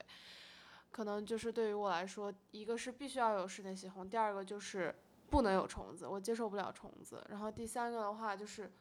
[0.92, 4.94] 可能就是对于我来说，一个是必须要有室内洗烘，第二个就是
[5.30, 7.26] 不能有虫子，我接受不了虫子。
[7.30, 8.72] 然后第三个的话就是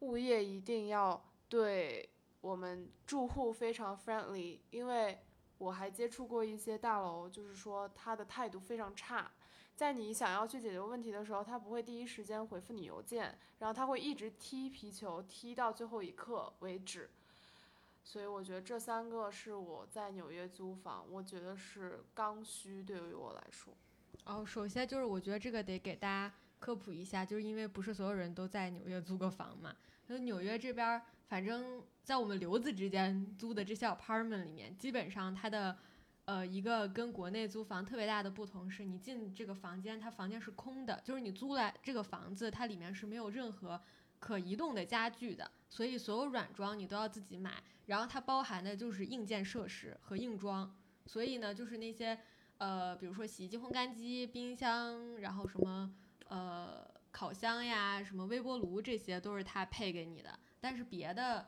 [0.00, 2.08] 物业一定要对
[2.42, 5.18] 我们住户非常 friendly，因为
[5.58, 9.30] 我还接触过一些大楼，就是说他的态度非常差，
[9.74, 17.08] 在你想要去解决问题的时候，他不会第一时间回复你邮件，然后他会一直踢皮球，踢到最后一刻为止。
[18.08, 23.76] 所以我觉得这三个是我在纽约租房，我觉得是刚需，对于我来说。
[24.26, 29.74] 哦，首先就是我觉得这个得给大家科普一下，就是因为不是所有人都在纽约租过房嘛。
[30.06, 35.76] 那纽约这边，反正在我们留子之间租的这些 apartment 里面，基本上它的
[36.26, 43.82] 呃一个跟国内租房特别大的不同是，你进这个房间，它房间是空的，就是你租来这个房子，它里面是没有任何
[44.20, 50.74] 可移动的家具的，所以所有软装你都要自己买，然后它包含的就是硬件设施和硬装，
[51.06, 52.18] 所以呢，就是那些
[52.58, 55.92] 呃，比如说洗衣机、烘干机、冰箱，然后什么
[56.28, 61.46] 呃烤箱呀、什么微波炉，这些都是它配给你的，但是别的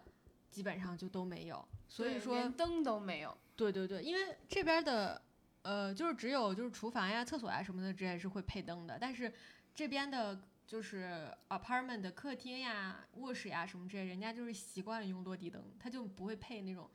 [0.50, 1.66] 基本上就都没有。
[1.88, 3.36] 所以说，连灯都没有。
[3.56, 5.22] 对对对，因为这边的
[5.62, 9.32] 呃，就是只有就是厨房呀、厕所呀什么的，这些是会配灯的，但是
[9.74, 10.38] 这边的。
[10.68, 16.90] 就是 apartment 的客厅呀、卧室呀什么之类，人家就是习惯用落地灯，他就不会配那种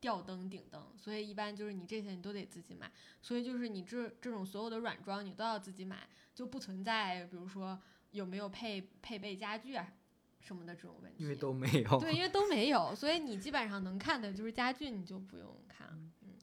[0.00, 2.90] 吊灯、顶灯，所以一般就是你这些你都得自己买。
[3.20, 7.78] 所以就是你这这种所有的软装你都要自己买，就不存在比如说
[8.12, 9.92] 有没有配配备家具啊
[10.40, 11.22] 什么的这种问题。
[11.22, 12.00] 因为都没有。
[12.00, 15.88] 对，因为都没有，所以你基本上能看的就是家具，你就不用看
[16.22, 16.34] 嗯。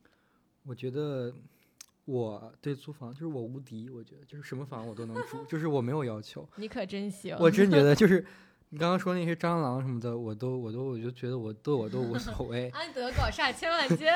[0.61, 1.33] 我觉得
[2.05, 6.47] 我对租房就是我无敌，我觉得就是什么房我都能住，就是我没有要求。
[6.55, 7.35] 你可真行。
[7.39, 8.25] 我真觉得 就是
[8.69, 12.69] 你刚刚说那些蟑螂什么的，我都我都我就觉得我对我都无所谓。
[12.75, 14.13] 安得广厦千万间。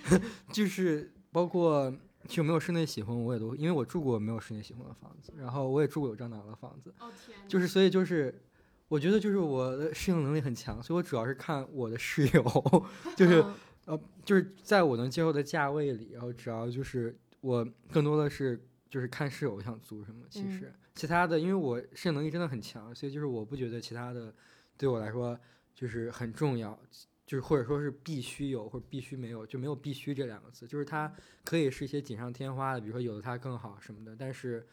[0.52, 1.92] 就是包括
[2.30, 6.92] 有没有室内喜欢，我也都因为我住过没有室内喜欢的房子，然后我也住过有蟑螂的房子。
[6.98, 8.42] 哦天就是所以就是。
[8.88, 12.84] 我觉得就是我的适应能力很强，所以我主要是看我的室友，
[13.16, 13.54] 就是嗯
[13.86, 24.34] 呃，就是在我能接受的价位里，然后只要就是我更多的是就是看室友想租什么，其实、其他的，因为我适应能力真的很强，所以就是我不觉得其他的
[24.76, 25.38] 对我来说
[25.74, 26.78] 就是很重要，
[27.26, 31.12] 就是或者说是必须有或者必须没有，就没有必须这两个字，就是它
[31.44, 34.66] 可以是一些锦上添花的，比如说有的它更好什么的，但是。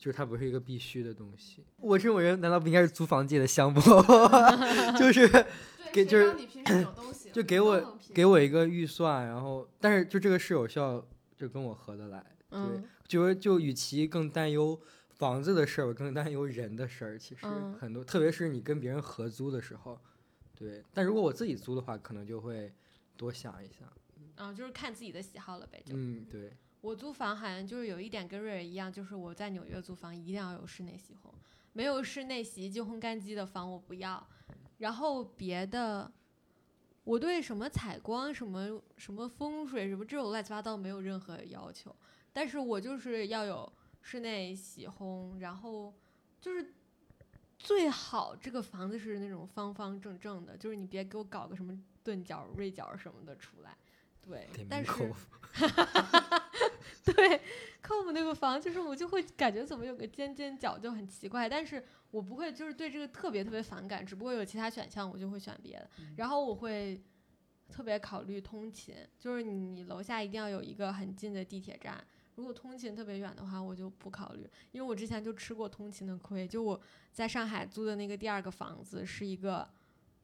[0.00, 1.62] 就是它不是一个必须的东西。
[1.76, 4.96] 我这种人难道不应该是租房界的香饽饽？
[4.98, 5.28] 就是
[5.92, 6.34] 给就是
[7.30, 11.06] 就给我给我一个预算，然后但是就这个室友需要
[11.40, 17.18] 就跟我合得来，对，嗯就是就与其更担忧房子的事儿，我更担忧人的事儿。
[17.18, 19.98] 其实嗯很多，特别是你跟别人合租的时候，
[20.54, 20.84] 对。
[20.92, 22.70] 但如果我自己租的话，可能就会
[23.16, 23.88] 多想一想。
[24.36, 25.82] 嗯，就是看自己的喜好了呗。
[25.84, 31.32] 就、嗯，对，我租房好像就是有一点跟瑞瑞一样，就是我在纽约租房一定要有室内洗烘，
[31.72, 34.26] 没有室内洗衣机、烘干机的房我不要。
[34.78, 36.10] 然后别的，
[37.10, 41.92] 我对什么采光、什么什么风水、什么这种乱七八糟没有任何要求，
[42.32, 45.92] 但是我就是要有室内洗烘，然后
[46.40, 46.72] 就是
[47.58, 53.76] 最好这个房子是那种方方正正的，就是你别给我搞个什么钝角、锐角什么的出来。
[54.22, 55.12] 对，但是。
[57.02, 57.40] 对，
[57.90, 67.02] 科姆那个房，就是我就会感觉怎么有个尖尖角就很奇怪，但是我不会就是对这个特别特别反感，只不过有其他选项我就会选别的，然后我会
[67.68, 72.00] 特别考虑通勤，就是你楼下一定要有一个很近的地铁站。
[72.36, 76.46] 如果通勤特别远的话，我就不考虑，因为我之前就吃过通勤的亏。
[76.46, 79.68] 就我在上海租的那个第二个房子是一个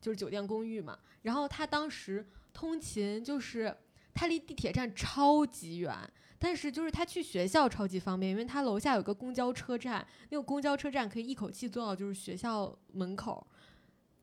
[0.00, 3.76] 就是酒店公寓嘛，然后他当时通勤就是
[4.14, 5.92] 它离地铁站超级远，
[6.38, 13.46] 但是就是他去学校超级方便，因为他楼下有个公交车站，那个公交车站可以一口气坐到就是学校门口。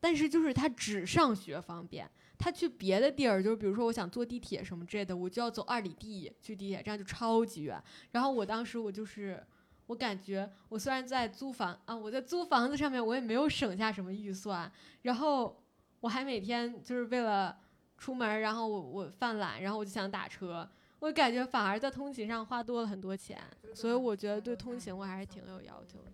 [0.00, 7.82] 但是就是他只上学方便，他去别的地儿，就是比如说我想坐地铁什么之类的，我就要走二里地去地铁站，就超级远。
[8.10, 9.42] 然后我当时我就是，
[9.86, 14.70] 我感觉我虽然在租房啊，我在租房子上面我也没有省下什么预算，
[15.02, 15.64] 然后
[16.00, 17.56] 我还每天就是为了
[17.96, 20.68] 出门，然后我我犯懒，然后我就想打车，
[21.04, 23.38] 我感觉反而在通勤上花多了很多钱，
[23.74, 26.10] 所以我觉得对通勤我还是挺有要求的。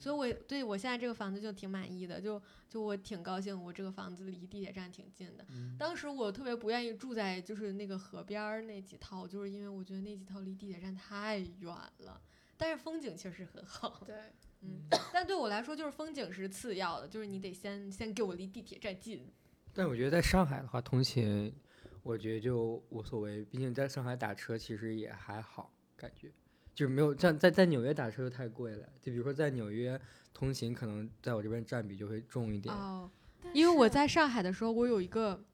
[0.00, 5.46] 所以我对我现在这个房子就挺满意的，就就我挺高兴，我这个房子离地铁站挺近的。
[5.78, 12.20] 当时我特别不愿意住在就是那个河边儿那几套，就是因为我觉得那几套离地铁站太远了，
[12.56, 14.02] 但是风景确实很好。
[14.04, 14.16] 对，
[14.62, 14.80] 嗯，
[15.12, 19.24] 但对我来说就是风景是次要的，就是你得先先给我离地铁站近。
[19.72, 21.54] 但我觉得在上海的话，通勤
[22.02, 26.32] 我觉得就无所谓，毕竟在上海打车其实也还好，感觉
[26.74, 28.88] 就是没有像在在纽约打车就太贵了。
[29.00, 30.00] 就比如说在纽约
[30.34, 32.74] 通勤，可能在我这边占比就会重一点。
[32.74, 33.10] 哦，
[33.52, 35.44] 因为我在上海的时候，我有一个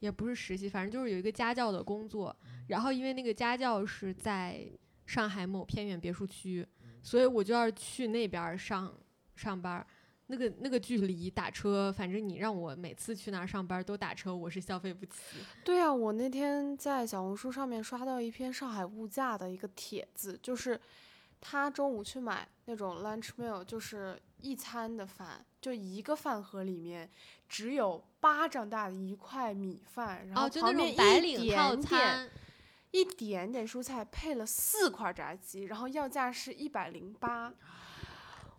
[0.00, 2.36] 也不是实习，反正就是有一个家教的工作。
[2.68, 4.66] 然后因为那个家教是在
[5.06, 6.66] 上海某偏远别墅区，
[7.02, 8.94] 所以我就要去那边上
[9.36, 9.86] 上班儿。
[10.26, 15.12] 那个那个距离打车，反正你让我每次去那儿上班都打车，我是消费不起。
[15.62, 20.80] 对啊，我那天在小红书上面刷到一篇上海物价的一个帖子，就是
[21.42, 27.10] 他中午去买那种 lunch meal，就是一餐的饭，就一个饭盒里面
[27.46, 32.30] 只有巴掌大的一块米饭，然后哦，就那旁边种白一领套点点餐，
[32.92, 37.52] 一点点蔬菜，配了四块炸鸡，然后要价是一百零八。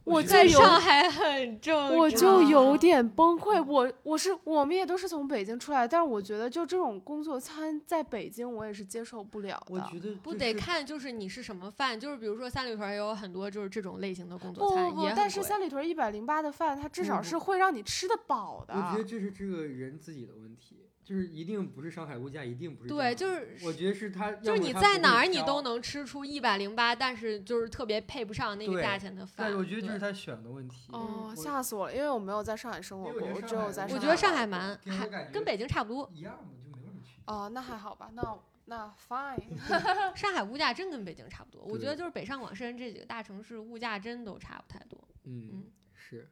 [0.05, 3.63] 我就觉得有上海很正我就有点崩溃。
[3.63, 9.73] 我我是我们也都是从北京出来，但是我觉得就这种工作餐在北京我也是接受不了的。
[9.73, 18.75] 我觉得不就是得看就是你是什么饭，就是比如说三里屯儿也有很多就是这种类型的工作不餐，不，不不但是三里屯一百零八的饭，它至少是会让你吃得饱的。
[18.75, 25.65] 我觉得这是这个人自己的问题，就是一定不是上海物价，一定不是对，就是我觉得是他，就是你在哪儿你都。
[25.65, 29.47] 能吃出一百零八，但是就是特别配不上那个价钱的饭。
[29.47, 30.87] 对我觉得就是他选的问题。
[30.91, 31.95] 哦，吓死我了！
[31.95, 34.05] 因为我没有在上海生活过，我我觉得上海我只有在上海。
[34.05, 37.33] 觉得上海蛮还跟北京差不多，一样嘛，就没有什么区别。
[37.33, 39.41] 哦，那还好吧，那那 fine。
[40.15, 41.63] 上海物价真跟北京差不多。
[41.63, 44.99] 我觉得就是北上广深这几个大城市物价真都差不太多。
[45.23, 45.63] 嗯嗯，
[45.95, 46.29] 是。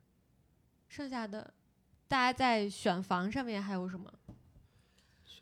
[0.89, 1.51] 剩下的，
[2.07, 4.13] 大家在选房上面还有什么？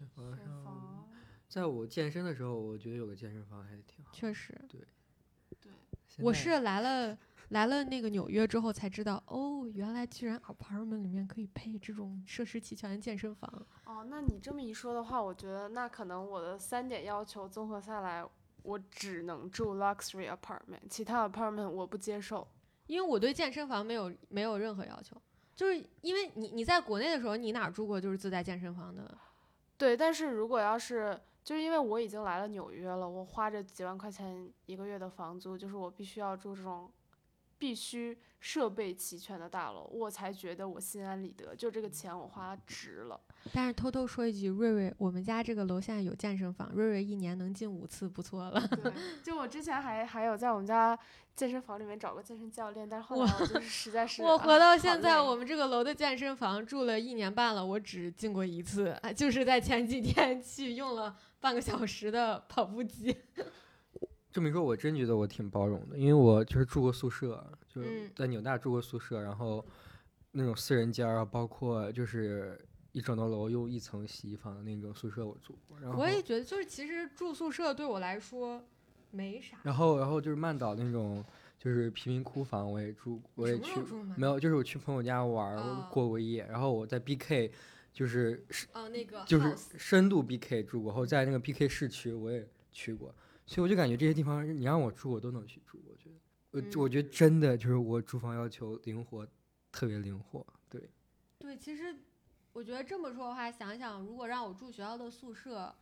[0.01, 1.07] 选房选上，房
[1.47, 4.11] 在我健身的时候，我觉得有个健身房还挺好。
[4.11, 4.81] 确实，对，
[5.61, 5.71] 对
[6.19, 7.17] 我是来了
[7.49, 13.67] 来了那个纽约之后才知道，哦，原来居然 apartment 里面可以配这种设施齐全的健身房。
[13.85, 18.25] 哦，那你这么一说的话，我觉得那可能我的三点要求综合下来，
[18.63, 22.47] 我只能住 luxury apartment，其他 apartment 我不接受。
[22.87, 25.21] 因为我对健身房没有没有任何要求，
[25.55, 29.17] 就是因为你你在国内的时候，你哪住过就是自带健身房的？
[29.81, 36.91] 对，但是如果要是就是因为我已经来了纽约了，我花着几万块钱一个月的房租，就是我必须要住这种
[37.57, 43.19] 必须设备齐全的大楼，我才觉得我心安理得，就这个钱我花值了。
[43.53, 48.67] 但是偷偷说一句，瑞瑞，我们家这个楼下有健身房，瑞瑞一年能进五次，不错了。
[48.83, 48.91] 对，
[49.23, 50.97] 就我之前还还有在我们家
[51.35, 63.15] 健身房里面找个健身教练，但是后来我就是实在是我活到现在，我们这个楼的健身房住了一年半了，我只进过一次，啊就是在前几天去用了半个小时的跑步机。
[64.31, 69.65] 这么一说，我真觉得我挺包容的，因为我就是住过宿舍，就是嗯在纽大住过宿舍，然后
[70.31, 72.57] 那种四人间儿啊，包括就是
[72.91, 78.63] 一整栋楼又一层洗衣房的那种宿舍我住过，然后我也觉得，就是其实住宿舍对我来说
[79.11, 79.57] 没啥。
[79.63, 81.23] 然后然后就是曼岛那种
[81.57, 83.79] 就是贫民窟房我也住，我也去
[84.17, 85.55] 没有，就是我去朋友家玩
[85.89, 87.51] 过过夜，然后我在 BK
[87.93, 93.13] 就是哦，那个就是深度 BK 住过，然后在那个 BK 市区我也去过，
[93.45, 96.15] 所以我就感觉这些地方你让我住我都能去住，我觉得，
[96.51, 96.71] 我、嗯。
[96.81, 99.27] 我觉得真的就是我住房要求灵活，
[99.71, 100.89] 特别灵活，对，
[101.37, 101.95] 对，其实
[102.53, 105.73] 我觉得这么说的话，想想如果让我住学校的宿舍，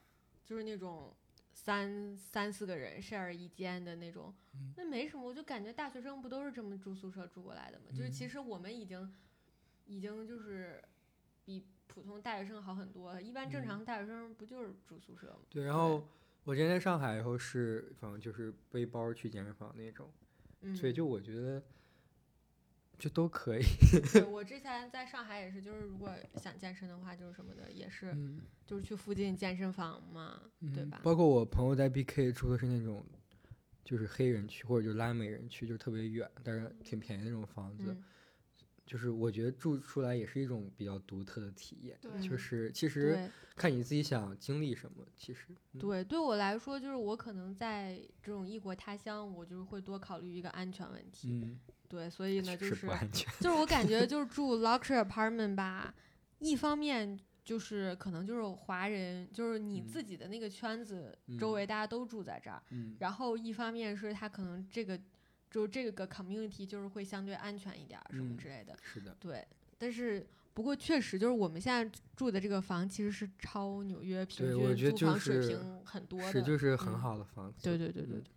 [0.45, 1.13] 就是那种
[1.51, 5.23] 三三四个人 share 一间的那种，嗯那没什么。
[5.23, 7.85] 我就感觉大学生不都是这么住宿舍住过来的吗？
[7.91, 9.11] 就是嗯其实我们已经
[9.85, 10.81] 已经就是
[11.43, 13.21] 比普通大学生好很多了。
[13.21, 15.39] 一般正嗯常大学生不就是住宿舍吗？
[15.49, 16.07] 对，然后
[16.43, 20.09] 我之前在上海以后是反正就是背包去健身房那种，
[20.61, 21.61] 嗯，所以就我觉得
[22.99, 23.63] 就都可以，
[24.29, 30.41] 我之前在上海也是，就是如果想健身的话，就是什么的也是，嗯，就是去附近健身房嘛，
[30.75, 30.97] 对吧？
[30.99, 33.03] 嗯包括我朋友在 BK 住的是那种。
[33.85, 37.85] 就是黑人区或者就拉美人区，就是特别远，但是挺便宜的那种房子。
[37.91, 38.03] 嗯，
[38.85, 41.97] 就是我觉得住出来也是一种比较独特的体验。
[41.99, 43.27] 对就是其实。
[43.55, 51.57] 看你自己想经历什么，其实嗯对，对我来说，就是我可能在这种异国他乡，我就是会多考虑一个安全问题。
[51.89, 52.87] 嗯，对，所以呢，就是。
[53.41, 55.93] 就是我感觉就是住 luxury apartment 吧，
[56.39, 64.99] 一方面就是可能就是华人，就是你嗯自己的那个圈子嗯周围大家都住在这儿，嗯然后一方面是他可能这个
[65.49, 68.77] 就是这个 community 就是会相对安全一点儿什么嗯之类的。
[68.83, 69.45] 是的，对，
[69.77, 77.63] 但是不过确实就是我们现在住的这个房其实是超纽约平均租房水平很多的，是就是很嗯好的房子。
[77.63, 78.31] 对对对对嗯对，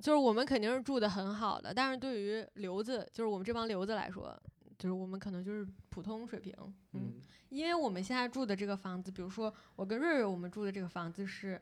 [0.00, 4.36] 就是我们肯定是住的很好的，但是对于留子，就是我们这帮留子来说，
[4.78, 6.54] 就是我们可能就是普通水平，
[6.92, 11.60] 嗯，嗯因为我们现在住的这个房子，比如说我跟瑞瑞我们住的这个房子是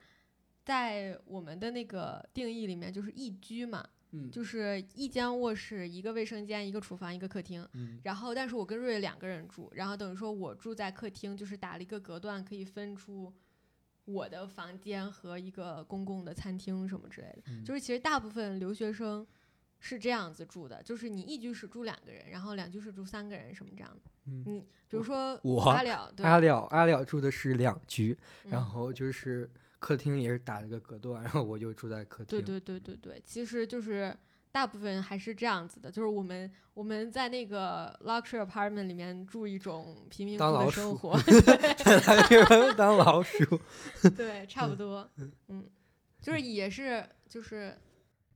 [0.65, 7.67] 在我们的那个定义里面就是一居嘛，嗯就是一间卧室、一个卫生间、一个厨房、一个客厅。
[7.73, 13.33] 嗯然后，但是我跟瑞瑞两个人住，然后等于说我住在客厅，就是打了一个隔断，可以分出
[14.09, 17.43] 我的房间和一个公共的餐厅什么之类的。
[17.49, 19.27] 嗯就是其实大部分留学生
[19.79, 24.11] 是这样子住的，就是你一居室住两个人，然后两居室住三个人什么这样的。
[24.25, 32.27] 嗯你比如说我阿了，阿了阿了住的是两居，然嗯后就是客厅也是打了个隔断，然后我就住在客厅。
[32.27, 34.17] 对对对对对，其实就是
[34.51, 41.19] 大部分还是这样子的，就是我们我们在那个 luxury apartment 里面住一种贫民窟的生活，
[42.77, 43.61] 当老鼠。
[44.17, 45.09] 对，差不多，
[45.49, 45.69] 嗯，
[46.21, 47.77] 就是也是就是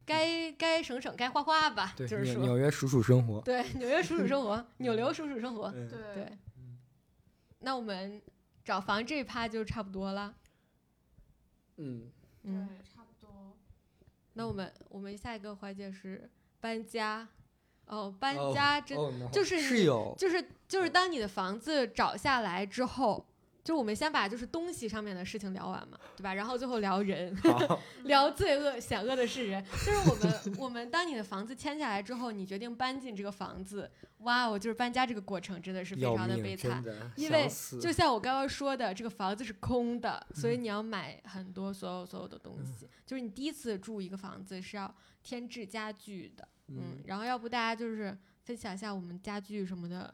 [0.05, 3.41] 该该省省，该花花吧，就是说，纽纽约鼠鼠生活。
[3.41, 6.39] 对，纽约鼠鼠生活，纽流鼠鼠生活，嗯对对，
[7.61, 8.21] 那我们
[8.65, 10.35] 找房这一趴就差不多了，
[11.79, 12.11] 嗯，
[12.43, 12.69] 嗯。
[14.35, 17.29] 那我们我们下一个环节是搬家，
[17.87, 20.15] 哦，搬哦家真哦，no，就是你室友。
[20.19, 23.27] 就是就是当你的房子找下来之后，
[23.65, 26.35] 就我们先把就是东西上面的事情聊完嘛，对吧？
[26.35, 27.33] 然后最后聊人，
[28.05, 29.65] 聊罪恶险恶的是人。
[29.65, 36.83] 就是我们我们当你的房子签下来之后，你决定搬进这个房子，哇哦，就是搬家这个过程真的是非常的，悲惨
[37.17, 37.49] 因为
[37.81, 42.89] 就像我刚刚说的，这个房子是空的，所嗯以你要买很多所有所有的东西。
[43.07, 50.13] 就是你第一次住一个房子是要添置家具的，嗯，然后要不大家就是分享一下我们家具什么的。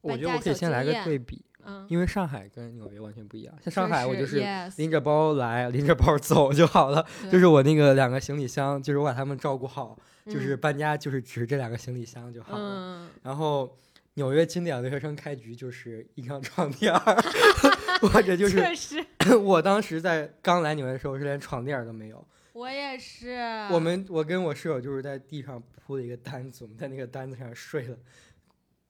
[0.00, 3.54] 我觉得我可以先来个对比，嗯，因为上海跟纽约完全不一样。
[3.64, 4.42] 像上海，我就是
[4.76, 7.04] 拎着包来，拎着包走就好了。
[7.30, 12.64] 就是我那个两个行李箱，就是我把他们照顾好，就是嗯搬家就是只这两个行李箱就好了。
[12.64, 13.76] 嗯，然后
[14.14, 17.22] 纽约经典留学生开局就是一张床垫儿，
[18.00, 18.62] 或者就是，
[19.42, 22.24] 我当时在刚来纽约的时候是连床垫都没有。
[22.52, 23.36] 我也是。
[23.70, 27.96] 我们我跟我室友就是在地上铺了一个单子，我们在那个单子上睡了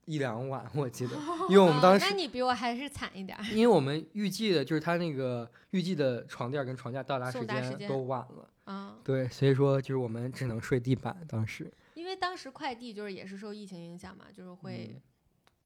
[0.06, 1.16] 一两晚，我记得，
[1.50, 3.38] 因为我们当时哦那你比我还是惨一点。
[3.52, 11.16] 因为我们预计的就是他那个预计的床垫跟床架到达时间间都晚了，啊，对，所以说就是我们只能睡地板。
[11.28, 15.02] 当时，因为当时快递就是也是受疫情影响嘛，就是会、嗯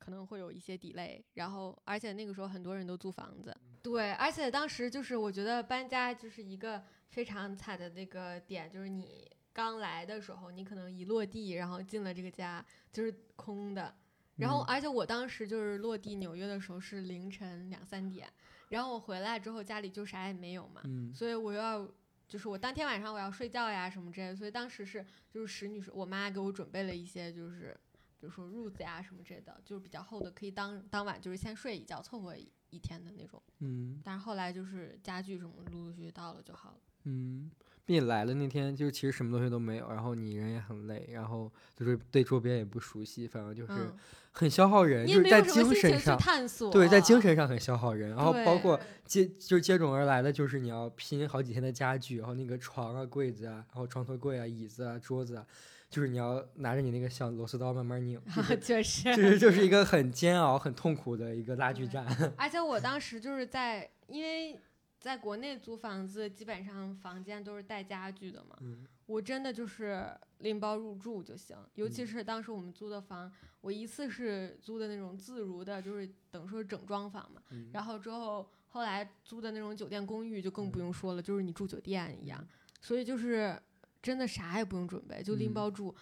[0.01, 13.95] 可能会有一些 delay，然后而且那个时候很多人都租房子，对，而且当时就是我觉得搬家就是一个非常惨的那个点，就是你刚来的时候，你可能一落地，然后进了这个家就是空的。
[14.41, 18.28] 然后，嗯而且我当时就是落地纽约的时候是凌晨两三点，
[18.70, 21.86] 然后我回来之后家里就啥也没有嘛，嗯所以我又要，
[22.26, 27.78] 就是我当天晚上我要睡觉呀什么之类的，所以当时是就是使女士，我妈给我准备了一些就是
[28.18, 33.43] 比如说褥子呀什么之类的，就是比较厚的，可以当当晚就是先睡一觉，凑合一一天的那种。
[33.59, 36.80] 嗯但是后来就是家具什么陆陆续续到了就好了。
[37.05, 37.51] 嗯，
[37.85, 43.97] 并且来了那天就其实什么东西都没有，然后你人也很累，然后就是对周边也不熟悉，反正就是嗯，
[44.33, 46.16] 很消耗人，就是在精神上。
[46.18, 46.70] 探索。
[46.70, 55.45] 对，在精神上很消耗人，然后包括接就是接踵而来的就是你要拼好几天的家具，然后那个床啊、柜子啊，然后床头柜啊、椅子啊、桌子啊，
[55.89, 58.20] 就是你要拿着你那个小螺丝刀慢慢拧，
[58.62, 62.07] 就是就是一个很煎熬、很痛苦的一个拉锯战。
[62.39, 64.57] 而且我当时就是在，因为
[65.01, 68.57] 在国内租房子，基本上房间都是带家具的嘛。
[68.61, 77.42] 嗯我真的就是拎包入住就行，尤其嗯是当时我们租的房，我一次是租的那种自如的，就是等于说是整装房嘛。
[77.51, 82.46] 嗯然后之后后来租的那种酒店公寓就更不嗯用说了，就是你住酒店一样，
[82.80, 83.61] 所以就是
[84.01, 85.92] 真的啥也不用准备，就拎嗯包住。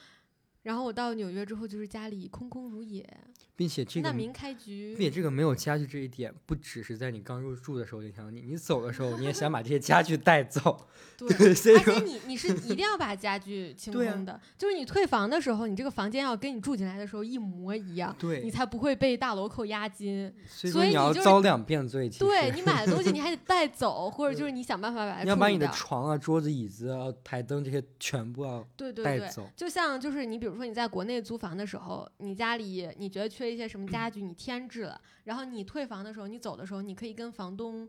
[0.64, 3.08] 然后我到纽约之后，就是家里空空如也，
[3.58, 4.08] 并且这个。
[4.12, 10.86] 并且这个没有家具这一点，不只是在你刚入住的时候影响你，你走的时候你也想把这些家具带走。
[11.18, 20.32] 对，所以而且你你是一定要把家具清空的，就是你退房的时候，你这个房间要跟你住进来的时候一模一样，你，才不会被大楼扣押金。
[20.46, 22.08] 所以你要遭两遍罪。
[22.08, 29.48] 对你买的东西 你还得带走，或者就是你想办法把它你要把你的床啊、桌子、椅子啊、台灯这些全部要对对对，带走。
[29.56, 37.88] 就像就是你比如说你在国内租房的时候，你家里你觉得缺一些什么家 具，你添置了，然后你退房的时候，你走的时候，你可以跟房东。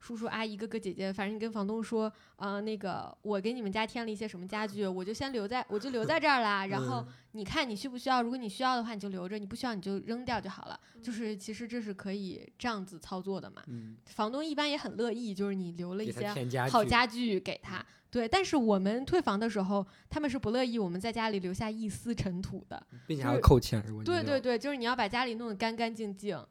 [0.00, 6.64] 叔叔阿姨、哥哥姐姐，反正你跟房东说，呃，那个我给你们家添了一些什么家具，我就先留在，我就留在这儿啦。
[6.66, 8.22] 然后嗯你看你需不需要？
[8.22, 10.78] 如果你需要的话，你就留着；你不需要你就扔掉就好了。
[11.02, 13.60] 就是其实这是可以这样子操作的嘛。
[13.66, 16.28] 嗯，房东一般也很乐意，就是你留了一些。
[16.70, 17.84] 好家具给他。
[18.10, 22.86] 对，但是我们退房的时候，他们是不乐意我们在家里留下一丝尘土的。
[23.06, 23.84] 并且还要扣钱。
[23.86, 26.42] 如果你没有，对对对，就是你要把家里弄得干干净净，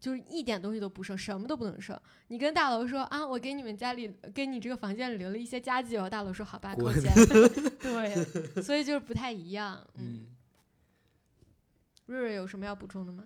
[0.00, 1.98] 就是一点东西都不剩，什么都不能剩。
[2.28, 7.12] 你跟大楼说啊，我给你们家里，给你这个房间里留了一些家具哦，大楼说好吧，扣滚钱。
[7.78, 8.24] 对，
[8.62, 9.86] 所以就是不太一样。
[9.96, 10.26] 嗯，嗯，
[12.06, 13.24] 瑞瑞有什么要补充的吗？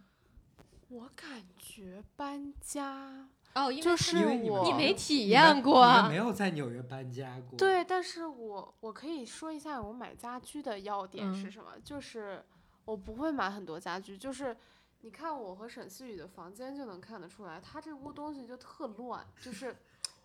[0.88, 4.18] 我感觉搬家，哦，因为就是
[4.50, 12.44] 我你没体验过你们没有在纽约搬家过。，对，但是我我可以说一下我买家居的要点是嗯什么，就是
[12.84, 14.54] 我不会买很多家具，就是
[15.00, 19.74] 你看我和沈思雨的房间就能看得出来，他这屋东西就特乱，就是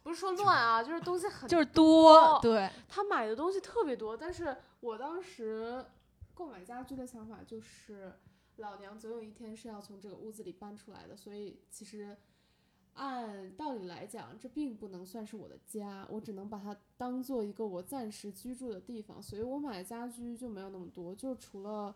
[0.04, 5.86] 不是说乱啊，就是东西很就是多，多对，他买的东西特别多，但是我当时
[6.34, 8.12] 购买家居的想法就是，
[8.58, 12.18] 老娘总有一天是要从这个屋子里搬出来的，所以其实
[12.94, 21.96] 按道理来讲，这并不能算是我的家，我只能把它当做一个我暂时居住的地方，所以我买家居就没有那么多，就除了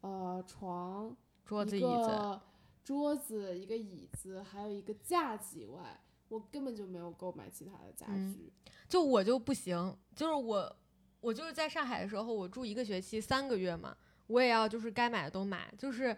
[0.00, 2.42] 呃床、一桌子椅子，个
[2.82, 6.00] 桌子、一个椅子，还有一个架子以外。
[6.28, 8.50] 我根本就没有购买其他的家嗯居，
[8.88, 10.76] 就我就不行，就是我，
[11.20, 13.94] 我就是在上海的时候，我住一个学期三个月嘛，
[14.28, 16.16] 我也要就是该买的都买，就是，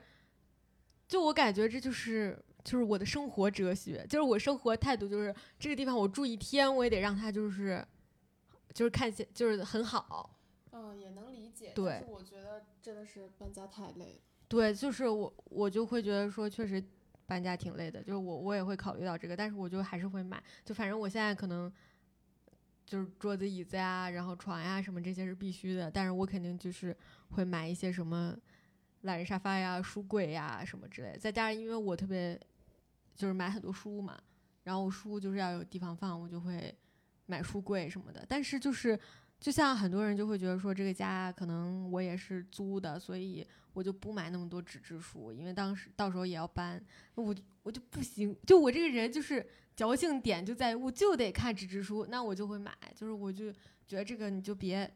[1.08, 7.86] 就我感觉这就是就是我的生活哲学，就是我生活态度就是这个地方我住一天，我也得让它就是
[8.72, 10.36] 就是看起就是很好，
[10.72, 11.72] 嗯，也能理解。
[11.74, 14.20] 对我觉得真的是搬家太累了。
[14.48, 16.82] 对，就是我我就会觉得说确实
[17.26, 21.72] 搬家挺累的，就是我我也会考虑到这个，但是我就还是会买，就反正我现在可能。
[22.86, 26.94] 就是桌子、椅子呀，然后床呀什么这些是必须的，但是我肯定就是
[27.30, 28.36] 会买一些什么
[29.00, 31.18] 懒人沙发呀、书柜呀什么之类的。
[31.18, 32.38] 再加上因为我特别
[33.14, 34.20] 就是买很多书嘛，
[34.64, 36.74] 然后书就是要有地方放，我就会
[37.26, 38.24] 买书柜什么的。
[38.28, 38.98] 但是就是
[39.40, 46.84] 就像很多人就会觉得说这个家可能我也是租的，所以我就不买那么多纸质书，因为当时到时候也要搬，
[47.14, 49.46] 我我就不行，就我这个人就是
[49.76, 53.52] 矫情点就在于我就得看纸质书，那我就会买，就是我就
[53.86, 54.92] 觉得这个你就别。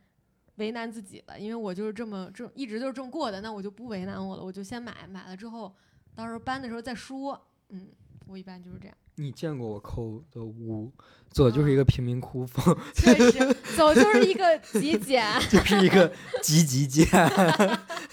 [0.56, 5.72] 为难自己了，因为我就是这么这一直就是这么过的，那我就不为难我了，我就先买，买了之后，
[6.16, 7.40] 到时候搬的时候再说。
[7.68, 7.86] 嗯，
[8.28, 8.96] 我一般就是这样。
[9.16, 10.92] 你见过我抠的屋，
[11.28, 17.04] 走就是一个贫民窟风， 确实，走就是一个极简， 就是一个极极简。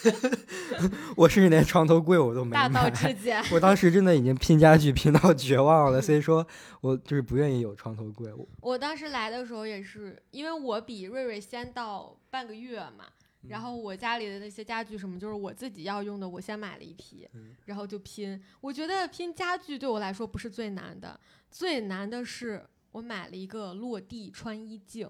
[1.15, 2.89] 我甚至连床头柜我都没大道买。
[2.89, 3.39] 至简。
[3.51, 6.45] 我当时真的已经拼家具拼到绝望了，所以说
[6.81, 8.33] 我就是不愿意有床头柜。
[8.33, 13.05] 我我当时来的时候也是，因为我比瑞瑞先到半个月嘛，
[13.47, 18.41] 然后我家里的那些家具什么，就是我自己要用的，我先买了一批，嗯然后就拼。
[18.61, 21.19] 我觉得拼家具对我来说不是最难的，
[21.49, 25.09] 最难的是我买了一个落地穿衣镜，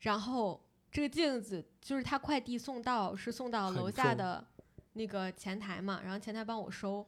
[0.00, 4.46] 然后这个镜子就是他快递送到是送到楼下的
[4.94, 7.06] 那个前台嘛，然后前台帮我收。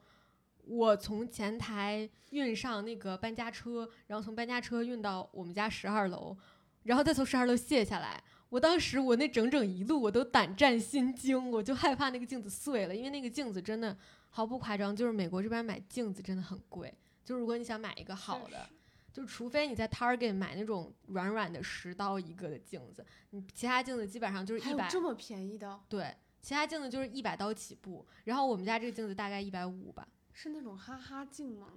[0.67, 6.37] 我从前台运上那个搬家车，然后从搬家车运到我们家十二楼，
[6.85, 8.23] 然后再从十二楼卸下来。
[8.51, 13.97] 我当时我那整整一路我都胆战心惊，我就害怕那个镜子碎了，因为那个镜子真的
[14.29, 16.93] 毫不夸张，就是美国这边买镜子真的很贵。
[17.25, 18.69] 就如果你想买一个好的，
[19.13, 25.81] 就除非你在 Target 买那种软软的十刀一个的镜子，你其他镜子基本上就是一百，这么便宜的？
[25.89, 28.05] 对，其他镜子就是一百刀起步。
[28.25, 31.69] 然后我们家这个镜子大概一百五吧，是那种哈哈镜吗？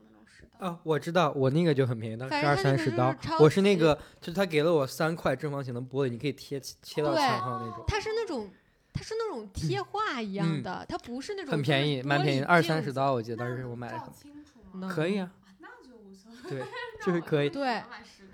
[0.59, 3.15] 啊，我知道，我那个就很便宜，当时二三十刀。
[3.39, 7.83] 我是那个，就是他给了我三块正方形的玻璃，你可以贴贴到墙上那种。
[7.87, 8.49] 它是那种。
[8.95, 14.87] 它是那种贴画一样的，它不是那种很便宜，蛮便宜的，二三十刀，我记得当时我买的。
[14.87, 16.47] 可以啊，啊那就无所谓。
[16.47, 16.63] 对，
[17.03, 17.49] 就是可以。
[17.51, 17.81] 对。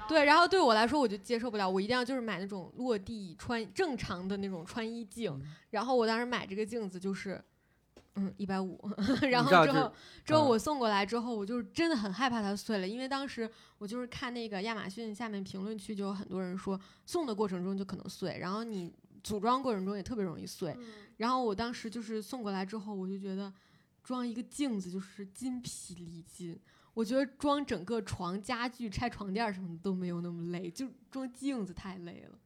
[0.09, 5.31] 对，然后对我来说我就接受不了，我一定要就是买那种落地穿正常的那种穿衣镜。
[5.31, 7.41] 嗯然后我当时买这个镜子就是，
[8.15, 8.79] 嗯，一百五。
[9.29, 9.93] 然后之后
[10.25, 18.93] 之后嗯我送过来之后，我就是真的很害怕它碎了，因为当时我就是看那个亚马逊下面评论区就有很多人说送的过程中就可能碎，然后你
[19.23, 20.75] 组装过程中也特别容易碎。
[20.77, 20.85] 嗯，
[21.17, 23.53] 然后我当时就是送过来之后，我就觉得
[24.03, 26.59] 装一个镜子就是筋疲力尽。
[26.95, 32.37] 我觉得装整个床家具、拆床垫什么的都没有那么累，就装镜子太累了。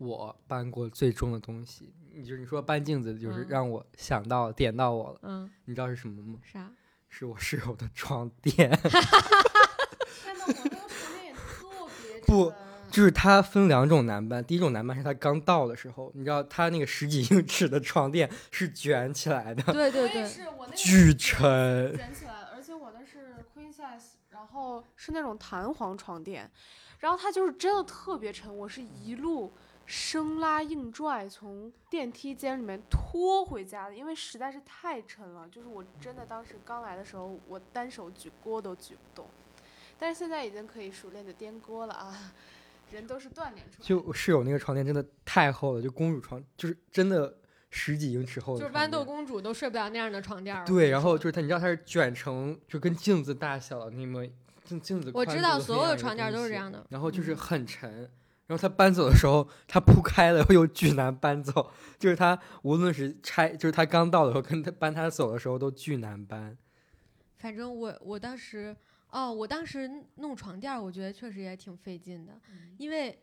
[0.00, 5.18] 我搬过最重的东西，你就是你说搬镜子，就是嗯让我想到点到我了。
[5.22, 6.38] 嗯，你知道是什么吗？
[6.42, 6.70] 啥？
[7.10, 11.68] 是我室友的床垫， 天呐，我那个床垫也特
[12.02, 12.52] 别不
[12.90, 14.42] 就是它分两种难搬。
[14.44, 20.28] 第一种难搬是它刚到的时候，你知道它那个十几英尺的床垫是卷起来的，对对对，
[20.74, 21.94] 巨沉。
[21.96, 26.50] 卷起来，而且我的是 queen size，然后是那种弹簧床垫，
[27.00, 29.52] 然后它就是真的特别沉，我是一路
[29.90, 39.26] 生拉硬拽从电梯间里面拖回家的，因为实在是太沉了，就是我真的当时刚来的时候，我单手举锅都举不动，
[39.98, 42.32] 但是现在已经可以熟练的颠锅了啊，
[42.92, 43.84] 人都是锻炼出来的。
[43.84, 47.36] 就我室友那个床垫真的太厚了，就公主床，就是真的
[47.70, 48.72] 十几英尺厚的就是。
[48.72, 50.64] 豌豆公主都睡不了那样的床垫儿。
[50.64, 54.24] 对，然后就是它，你知道它是卷成就跟镜子大小的那么
[54.62, 56.86] 镜镜子我知道所有的床垫都是这样的。
[56.90, 58.08] 然后就是嗯很沉，
[58.50, 61.70] 然后他搬走的时候，他铺开了又巨难搬走，
[62.00, 66.58] 就是他无论是拆，就是他刚到的时候跟他搬他走的时候都巨难搬。
[67.36, 68.76] 反正我我当时
[69.10, 73.16] 哦，我当时弄床垫儿，我觉得确实也挺费劲的，嗯因为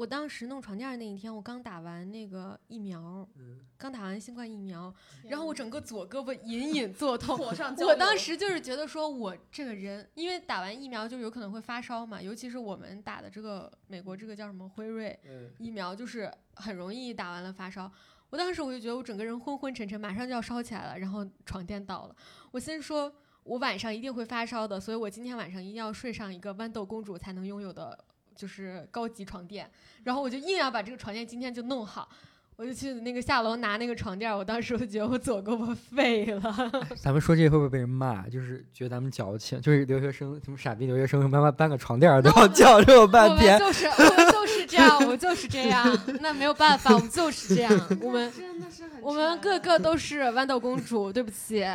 [0.00, 4.90] 我当时弄床垫儿那一天，我刚打完那个疫苗，嗯，刚打完新冠疫苗，
[5.24, 7.38] 然后我整个左胳膊隐隐作痛。
[7.84, 17.92] 我当时就是觉得说，我这个人，因为打完疫苗就有可能会发烧嘛，尤其是我们打的这个美国这个叫什么辉瑞嗯，疫苗，就是很容易打完了发烧。
[18.30, 22.16] 我当时我就觉得我整个人昏昏沉沉，马上就要烧起来了，然后床垫倒了，
[22.52, 28.02] 我先说，我晚上一定会发烧的，所以我今天晚上一定要睡上一个豌豆公主才能拥有的，
[28.34, 29.70] 就是高级床垫。
[30.04, 32.08] 然后我就硬要把这个床垫今天就弄好，
[32.56, 34.34] 我就去那个下楼拿那个床垫。
[34.34, 36.70] 我当时我就觉得我左胳膊废了。
[36.96, 38.28] 咱们说这个会不会被人骂？
[38.28, 43.58] 就是觉得咱们矫情，就是留学生什么傻逼留学生，慢慢搬个床垫儿都要叫这么我半天。
[43.58, 51.66] 们 就是我们就是这样，我们就是这样，那没有办法，我们就是这样， 我们真的是很我们个个都是豌豆公主，对不起，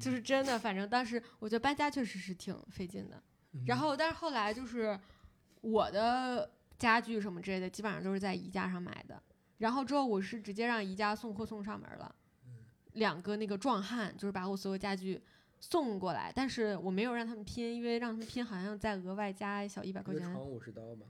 [0.00, 3.22] 就是真的，反正当时我觉得搬家确实是挺费劲的。
[3.66, 4.98] 然后，但是后来就是
[5.62, 9.20] 我的家具什么之类的，基本上都是在宜家上买的。
[9.58, 12.14] 然后之后我是直接让宜家送货送上门了。
[12.94, 15.18] 两个那个壮汉，就是把我所有家具
[15.60, 21.06] 送过来，但是我没有让他们拼，因为让他们拼好像再额外加小一百块钱，五十刀吧，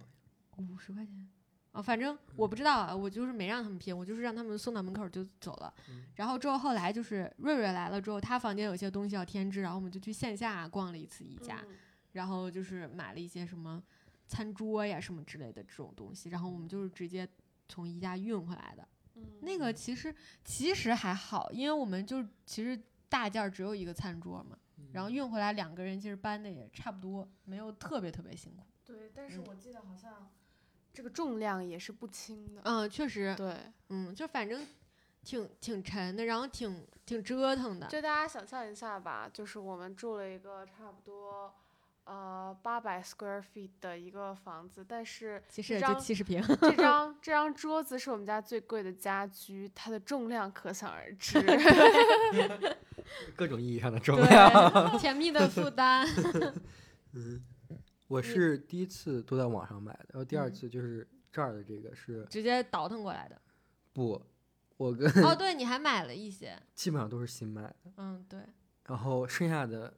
[0.59, 1.29] 五十块钱。
[1.73, 5.73] 啊、反正我不知道啊，我就是没让他们拼，我就是让他们送到门口就走了。
[5.89, 11.75] 嗯然后之后后来就是瑞瑞来了之后，他房间有些东西要添置，然后我们就去线下逛了一次宜家，嗯
[12.13, 13.83] 然后就是买了一些什么
[14.33, 17.29] 餐桌呀什么之类的这种东西，然后我们就是直接
[17.69, 18.89] 从宜家运回来的。
[19.15, 22.81] 嗯那个其实其实还好，因为我们就其实
[23.11, 24.57] 大件儿只有一个餐桌嘛，
[24.93, 28.65] 然后运回来两个人其实搬的也差不多，没有特别特别辛苦。
[28.85, 30.31] 对，但是嗯我记得好像
[30.95, 32.63] 这个重量也是不轻的。
[32.65, 33.55] 嗯，确实，对，
[33.91, 34.67] 嗯，就反正
[35.23, 37.87] 挺挺沉的，然后挺挺折腾的。
[37.89, 41.53] 就大家想象一下吧，就是我们住了一个差不多
[42.05, 51.41] 呃八百 square feet 的一个房子，但是其实也这张就七十平，这 张这张桌子是我们家最贵的家居，它的重量可想而知。
[53.37, 54.99] 各种意义上的重量。
[54.99, 56.07] 甜蜜的负担。
[57.13, 57.43] 嗯
[58.09, 63.41] 我是第一次都在网上买的，然后第二嗯次就是这儿的这个是直接倒腾过来的。
[63.95, 64.23] 不，
[64.77, 68.41] 我跟哦，对，你还买了一些，基本上都是新买的，嗯，对，
[68.87, 69.95] 然后剩下的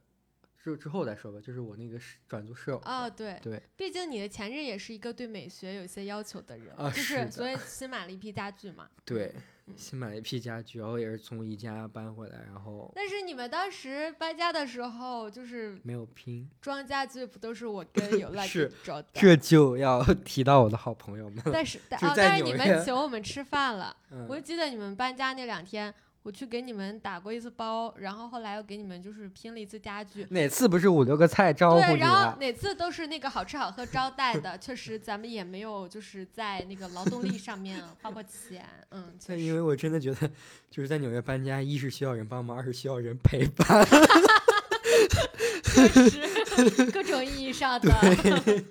[0.73, 8.89] 之之后再说吧，就是我那个室转租室友，哦，对，对，毕竟你的前任也是一个对美学有些要求的人，啊就是的所以新买了一批家具嘛。
[9.05, 9.31] 对，
[9.67, 19.07] 嗯新买了一批家具，然后也是从宜家搬回来，然后但是你们当时搬家的时候，就是没有拼，装家具不都是我跟 有赖是找的？
[19.13, 25.93] 这就要提到我的好朋友们， 但是但是你们请我们吃饭了，嗯我就记得你们搬家那两天，
[26.25, 30.25] 我去给你们打过一次包，然后后来又给你们就是拼了一次家具。
[30.31, 32.37] 哪次不是五六个菜招呼对，然后了？
[32.39, 40.27] 哪次都是那个好吃好喝招待的，确实咱们也没有就是在那个劳动力上面花过钱，嗯，确实但因为我真的觉得，
[40.71, 43.85] 就是在纽约搬家，一是需要人帮忙，二是需要人陪伴。
[45.61, 47.93] 确实各种意义上的，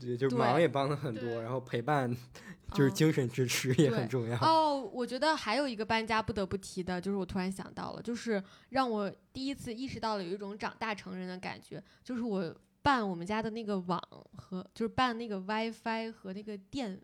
[0.00, 2.12] 对，就对忙也帮了很多，然后陪伴
[2.74, 2.94] 就是嗯。
[2.94, 4.36] 精神支持也很重要。
[4.38, 14.00] 哦，我觉得还有一个搬家不得不提的，就是我突然想到了，就是让我第一次意识到了有一种长大成人的感觉，就是我办我们家的那个网
[14.36, 17.00] 和就是办那个 WiFi 和那个电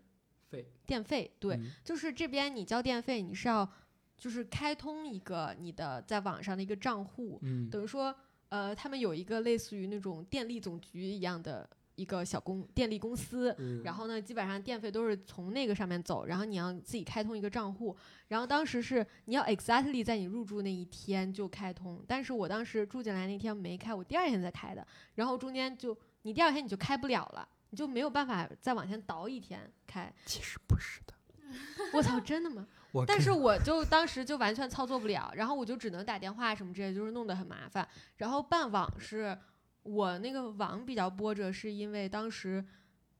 [0.49, 1.71] 费电费，对，嗯。
[1.83, 3.69] 就是这边你交电费，你是要
[4.17, 8.13] 就是开通一个你的在网上的一个账户，嗯，等于说
[8.49, 17.93] 呃，他们有一个类似于那种电力总局一样的一个小公电力公司，嗯然后呢，基本上电费都是从那个上面走，然后你要自己开通一个账户，
[18.29, 30.11] 然后当时是你要 exactly 在你入住那一天就开通，但是我当时住进来那天没开，我第二天才开的，然后中间就你第二天你就开不了了，你就没有办法再往前倒一天开。
[30.25, 31.13] 其实不是的，
[31.93, 32.65] 我操，真的吗？
[33.05, 37.87] 但是我就当时就完全操作不了，然后我就只能打电话什么之类的，就是弄得很麻烦。
[38.17, 39.37] 然后办网是
[39.83, 42.63] 我那个网比较波折，是因为当时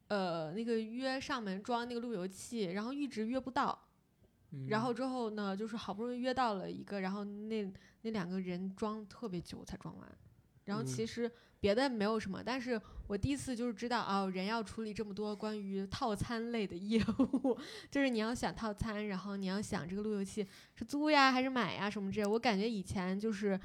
[0.07, 3.77] 呃那个约上门装那个路由器，然后一直约不到。
[4.51, 10.17] 嗯然后之后呢，就是好不容易约到了一个，然后那那两个人装特别久才装完。
[10.65, 17.55] 然后嗯其实别的没有什么，但是我第一次就是知道哦，人要处理这么多关于套餐类的业务，
[17.91, 22.25] 就是你要想套餐，然后你要想这个路由器是租呀还是买呀什么之类。
[22.25, 23.59] 我感觉以前就是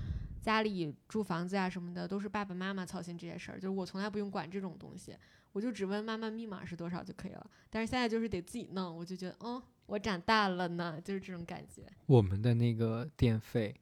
[0.45, 5.17] 家里住房子啊什么的，都是爸爸妈妈操心这些事儿，就是我从来不用管这种东西，
[5.53, 7.51] 我就只问妈妈密码是多少就可以了。
[7.71, 11.91] 但是现在就是得自己弄，我就觉得，嗯，我长大了呢，就是这种感觉。
[12.05, 13.75] 我们的那个电费，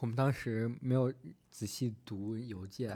[0.00, 1.10] 我们当时没有
[1.50, 2.94] 仔细读邮件，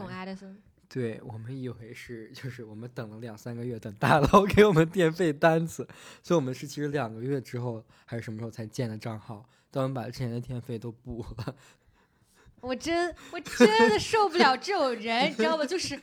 [0.88, 5.88] 对我们以为是就是我们等了两三个月，等大佬给我们电费单子，
[6.22, 11.56] 所以我们是其实两个月之后还是什么时候才建的账号，当我们把之前的电费都补了，
[12.60, 15.64] 我真我真的受不了这种人，你知道吗？
[15.64, 16.00] 就是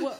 [0.00, 0.18] 我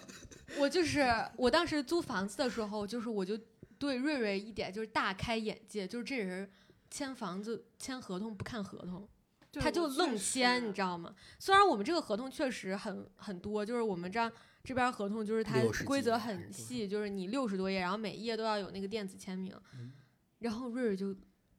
[0.58, 1.06] 我就是
[1.36, 3.38] 我当时租房子的时候，就是我就
[3.78, 6.50] 对瑞瑞一点就是大开眼界，就是这人
[6.90, 9.08] 签房子签合同不看合同。
[9.54, 11.14] 他就愣签，你知道吗？
[11.38, 14.30] 虽然我们这个合同确实很很多，就是我们这样
[14.62, 19.54] 这边合同就是它规则很细，就是你六十多页，然后每一页都要有那个电子签名。
[19.74, 19.92] 嗯
[20.40, 21.12] 然后瑞瑞就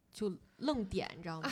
[0.09, 1.51] 就愣点，你知道吗？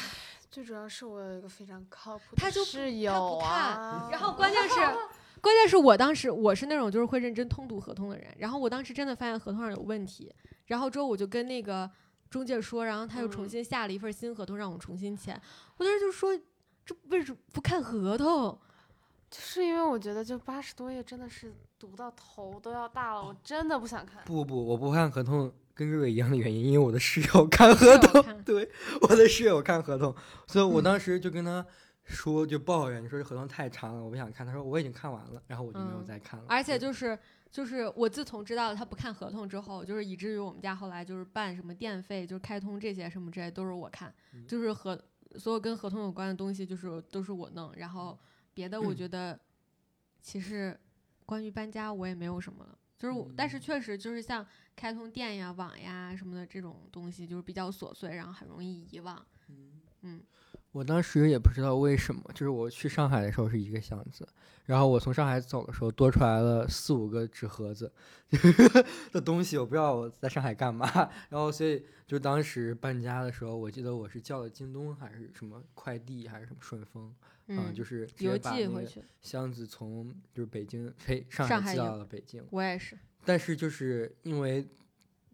[0.57, 4.73] 最主要是我有一个非常靠谱的他就不室友啊，然后关键是，
[5.39, 10.33] 关键是我当时我是那种就是会认真通读合同的人，然后我当时真的发现合同上有问题，
[10.65, 11.87] 然后之后我就跟那个
[12.31, 15.39] 中介说，然后他又重嗯新下了一份新合同让我重新签，
[15.77, 16.35] 我当时就说
[16.83, 18.59] 这为什么不看合同？
[19.29, 24.23] 就是因为我觉得就八十多页真的是读到头都要大了，我真的不想看。
[24.25, 28.67] 不不，我不看合同，跟瑞瑞一样的原因，因为我的室友看合同，对，
[29.01, 30.13] 我的室友看合同，
[30.47, 31.63] 所以我当时就跟他
[32.03, 34.45] 说，就抱怨，说这合同太长了，我不想看。
[34.45, 36.45] 他说我已经看完了，然后我就没有再看了。
[36.49, 37.17] 而且就是
[37.51, 44.11] 就是我自从知道他不看合同之后，就是以至于我们家后来就是办什么电费，就是开通这些什么之类都是我看，
[44.47, 44.99] 就是合
[45.35, 48.17] 所有跟合同有关的东西就是都是我弄，然后
[48.53, 49.39] 别的我觉得
[50.21, 50.75] 其实
[51.25, 52.77] 关于搬家我也没有什么了。
[52.97, 54.45] 就是我，但是确实就是像
[54.75, 59.25] 开通电呀、网呀什么的这种东西，就是比较琐碎，然后很容易遗忘。
[59.49, 59.71] 嗯
[60.01, 60.21] 嗯，
[60.71, 64.27] 我当时也不知道为什么，就是我去上海的时候是一个箱子，
[64.65, 67.91] 然后我从上海走的时候多出来了四五个纸盒子
[69.11, 70.87] 的东西，我不知道我在上海干嘛。
[71.29, 77.13] 然后所以就当时搬家的时候，我记得我是叫的京东还是什么快递还是什么顺丰，
[77.47, 82.45] 嗯，就是邮寄回去，箱子从就是北京飞上海寄到了北京。
[82.51, 84.67] 我也是，但是就是因为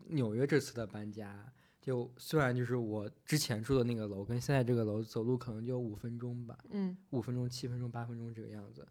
[0.08, 1.50] 纽约这次的搬家。
[1.82, 8.88] 就虽然就是我之前住的那个楼跟现在这个楼走路可能就五分钟吧，嗯，五分钟、七分钟、八分钟这个样子，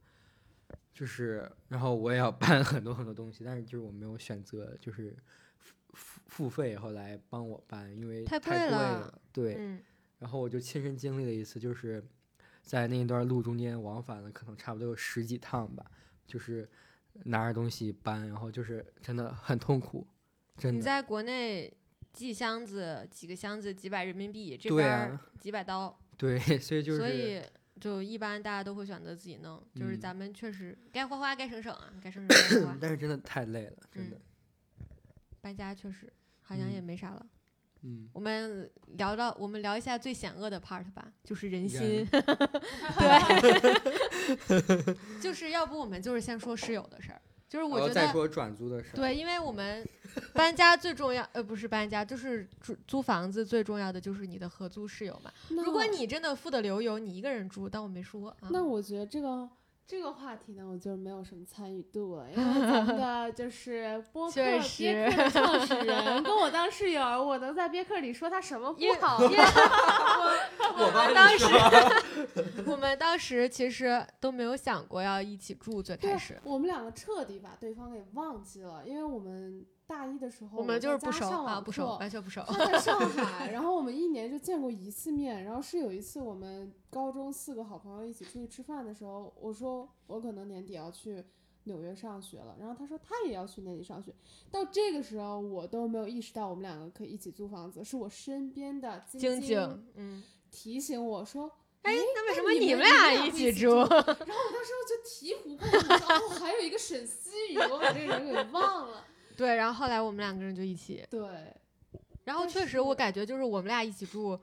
[0.92, 5.16] 就是然后我也要 搬很多很多东西，但是就是我没有选择就是
[5.56, 9.82] 付付付费后来帮我搬，因为太贵了，对，嗯，
[10.18, 12.04] 然后我就亲身经历了一次，就是
[12.62, 15.84] 在那一段路中间往返了可能差不多有十几趟吧，
[16.26, 16.66] 就是
[17.24, 20.06] 拿着东西搬，然后就是真的很痛苦，
[20.56, 20.78] 真的。
[20.78, 21.72] 你在国内。
[22.12, 25.98] 寄箱子几个箱子几百人民币，这边几百刀。
[26.18, 26.98] 对， 所以就是。
[26.98, 27.42] 所以
[27.80, 32.76] 就一般大家都会选择自己弄，就是咱们确实该花花该省省啊，该省省花。
[32.78, 34.20] 但是真的太累了，真的。
[35.40, 37.26] 搬家确实好像也没啥了。
[37.82, 38.08] 嗯。
[38.12, 42.06] 我们聊到我们聊一下最险恶的 part 吧，就是人心。
[42.10, 42.16] 对。
[45.20, 47.20] 就是要不我们就是先说室友的事儿。
[47.48, 48.92] 就是我觉得再说转租的事。
[48.94, 49.86] 对，因为我们
[50.32, 55.30] 搬家最重要，呃，不是搬家，就是租租房子最重要的就是你的合租室友嘛。
[55.50, 58.48] 如果你真的富得流油，你一个人住，但我没说啊。
[58.50, 59.46] 那我觉得这个
[59.86, 69.18] 这个话题呢，我就没有什么参与度了，因为咱们的 就是播客憋客的创始人跟我当室友，我能在憋客里说他什么不好？
[70.74, 71.46] 我们当时
[72.70, 79.66] 我们当时其实都没有想过要一起住，最开始我们两个彻底把对方给忘记了，因为我们。
[79.92, 82.42] 大一的时候，我们就是不熟啊，不熟，完全不熟。
[82.46, 85.44] 他在上海，然后我们一年就见过一次面。
[85.44, 91.22] 然后是有一次，我们高中四个好朋友一起出去吃饭的时候，我说我可能年底要去
[91.64, 94.14] 纽约上学了，然后他说他也要去年底上学。
[94.50, 101.50] 到这个时候，我都没有意识到我们两个可以一起租房子，是我身边的晶晶，嗯，提醒我说，
[101.82, 103.68] 哎，那为什么你们俩一起住？
[103.76, 109.04] 然后我当时就醍醐灌顶，哦，还有一个沈思雨，我把这个人给忘了。
[109.36, 111.06] 对，然后后来我们两个人就一起。
[111.10, 111.54] 对，
[112.24, 114.38] 然后确实我感觉就是我们俩一起住，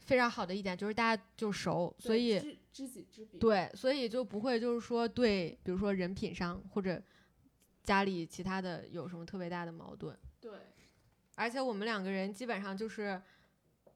[0.00, 3.38] 非常好的一点就是大家就熟，所以知知己知彼。
[3.38, 7.02] 对，所以就不会就是说对，比如说人品上或者
[7.82, 10.16] 家里其他的有什么特别大的矛盾。
[10.40, 10.52] 对，
[11.34, 13.20] 而且我们两个人基本上就是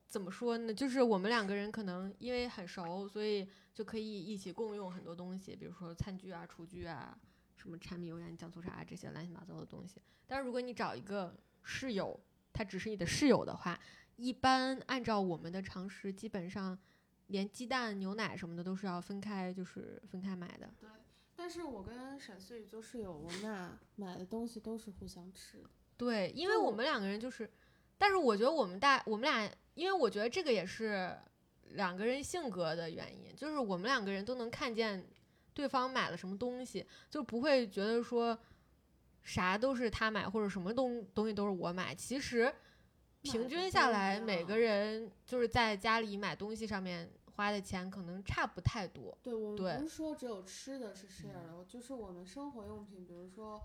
[0.07, 0.73] 怎么说呢？
[0.73, 7.17] 就是我们两个人可能因为很熟，所以就可以一起共用很多东西，比如说餐具啊、厨具啊。
[7.61, 12.19] 什么柴米油盐酱醋茶这些乱七八糟的东西，但是如果你找一个室友，
[12.55, 13.79] 他只是你的室友的话，
[14.17, 16.79] 一般按照我们的常识，基本上
[17.27, 20.73] 连鸡蛋、牛奶什么的都是要分开，就是分开买的。
[20.81, 20.89] 对，
[21.37, 25.69] 但是我跟沈思雨做室友，我们俩买的东西都是互相吃的。
[25.99, 27.51] 对，因为我们两个人就是，
[27.99, 31.15] 但是我觉得我们大我们俩，因为我觉得这个也是
[31.73, 35.07] 两个人性格的原因，就是我们两个人都能看见。
[35.53, 38.39] 对方买了什么东西，就不会觉得说
[39.23, 41.95] 啥都是他买，或者什么东东西都是我买。
[41.95, 42.53] 其实
[43.23, 49.17] 平均下来，每个人就是在家里买东西上面花的钱可能差不太多。
[49.23, 53.63] 对，我们不是说只有吃的是 share 的，就是我们生活用品，比如说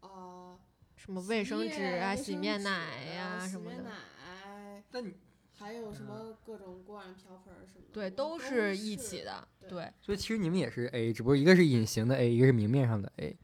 [0.00, 0.58] 呃
[0.96, 3.82] 什么卫生纸啊、洗面奶呀什么的。
[3.82, 4.82] 奶。
[4.90, 5.14] 那你。
[5.62, 9.88] 还有什么各种锅碗瓢盆什么的，对，都是一起的，对。
[10.00, 13.36] 所以其实你们也是 A，只不过一个是隐形的 A，一个是明面上的 A。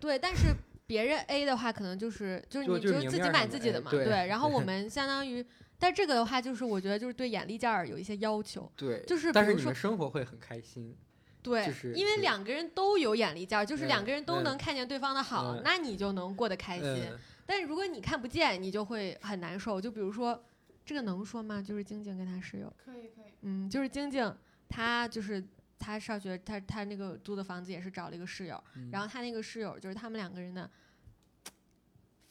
[0.00, 0.54] 对，但是
[0.86, 4.04] 别人 A 的话，可能就是就是你就自己买自己的嘛，对。
[4.26, 5.44] 然后我们相当于，
[5.78, 10.96] 但这个的话，就是我觉得就是对眼力劲儿有一些要求，对，就是但是你们生活会很开心，
[11.42, 17.04] 对，因为两个人都有眼力劲儿，就是两个人都能看见对方的好，那你就能过得开心。
[17.44, 19.78] 但是如果你看不见，你就会很难受。
[19.78, 20.42] 就比如说。
[20.86, 21.60] 这个能说吗？
[21.60, 23.34] 就是晶晶跟她室友，可以可以。
[23.42, 24.34] 嗯，就是晶晶，
[24.68, 25.44] 她就是
[25.80, 28.62] 她上学，她她那个租的房子也是找了一个室友，
[28.92, 30.70] 然后她那个室友就是他们两个人的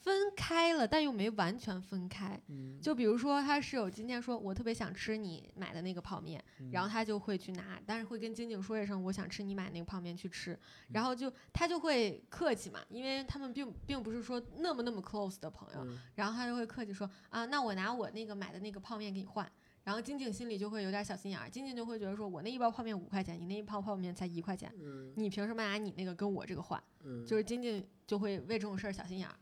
[0.05, 2.39] 分开了，但又没完全分开。
[2.49, 2.79] 嗯。
[2.79, 6.69] 就比如说，他室友今天说，我特别想吃你买的那个泡面，嗯。
[6.71, 10.91] 然后他就会去拿，但是会跟晶晶说一声，我想吃你买那个泡面去吃，嗯。
[10.93, 15.97] 然后就他就会客气嘛，因为他们并并不是说那么那么 close 的朋友，嗯。
[16.13, 19.51] 然后他就会客气说啊，那我拿我那个买的那个泡面给你换。
[19.83, 25.11] 然后晶晶心里就会有点小心眼儿，晶晶就会觉得说，我那一包泡面五块钱，你那一包泡面才一块钱，嗯。
[25.15, 26.83] 你凭什么拿你那个跟我这个换？
[27.03, 29.35] 嗯，就是晶晶就会为这种事儿小心眼儿。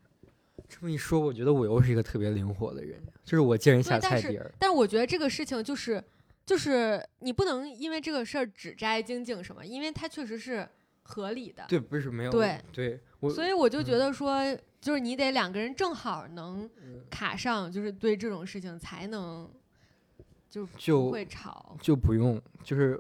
[0.74, 4.52] 这么一说，我觉得我又是一个特别灵活的人，就是我见人下菜碟儿。
[4.58, 6.04] 但是我觉得这个事情就是，
[6.48, 10.68] 就是你不能因为这个事儿只摘晶晶什么，因为它确实是
[11.04, 11.64] 合理的。
[11.70, 14.42] 对，不是没有对对我所以我就觉得说，
[14.82, 19.48] 就是你得两个人正好能嗯卡上，就是对这种事情才能
[20.50, 21.78] 就就不会吵。
[21.80, 23.00] 就不用，就是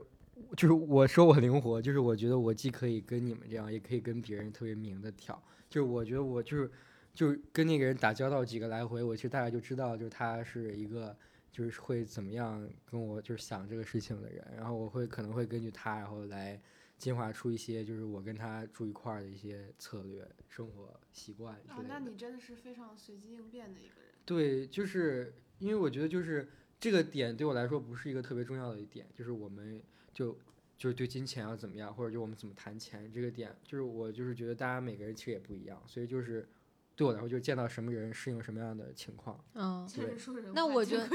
[0.55, 5.41] 就是我说我灵活，就是我觉得我既可以跟你们这样，也可以跟别人特别明的挑。
[5.69, 6.69] 就是我觉得我就是
[7.13, 11.15] 就是跟那个人打交道几个来回，我其实大概就知道，就是他是一个
[11.51, 16.59] 就是会怎么样跟我就是想这个事情的人，然后我会可能会根据他，然后来
[16.97, 21.89] 进化出一些就是我跟他住一块儿的一些策略、生活习惯之啊，类的。
[21.89, 24.11] 那你真的是非常随机应变的一个人。
[24.25, 26.49] 对，就是因为我觉得就是
[26.79, 29.81] 这个点对我来说不是一个特别重要的一点，就是我们
[30.13, 30.37] 就
[30.77, 36.47] 就是对金钱要怎么样，或者就我们怎么谈钱这个点，就是我就是觉得大家每个人其实也不一样，所以就是
[36.95, 39.43] 对我来说，就是见到什么人适应什么样的情况。
[39.53, 39.87] 嗯，
[40.53, 41.07] 那我觉得。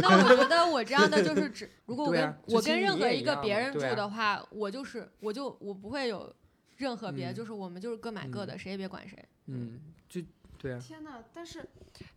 [0.00, 6.34] 那我觉得我这样的就是 只，如果我跟、啊我跟任何一个别人住的话，我就是我就我不会有
[6.76, 9.26] 任何别的，嗯就是我们就是各买各的，谁也别管谁。
[9.46, 10.20] 嗯，就
[10.58, 11.66] 对啊，天呐，但是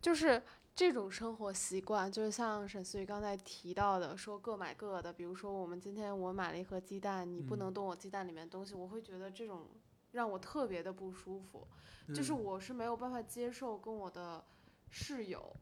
[0.01, 0.41] 就是
[0.75, 5.13] 这种生活习惯，就是像沈思雨刚才提到的，说各买各的。
[5.13, 9.67] 比如说，我们今天我买了一盒鸡蛋，你不嗯能动我鸡蛋里面的东西，我会觉得这种
[10.11, 11.67] 让我特别的不舒服。
[12.13, 14.43] 就是嗯我是没有办法接受跟我的
[14.89, 15.55] 室友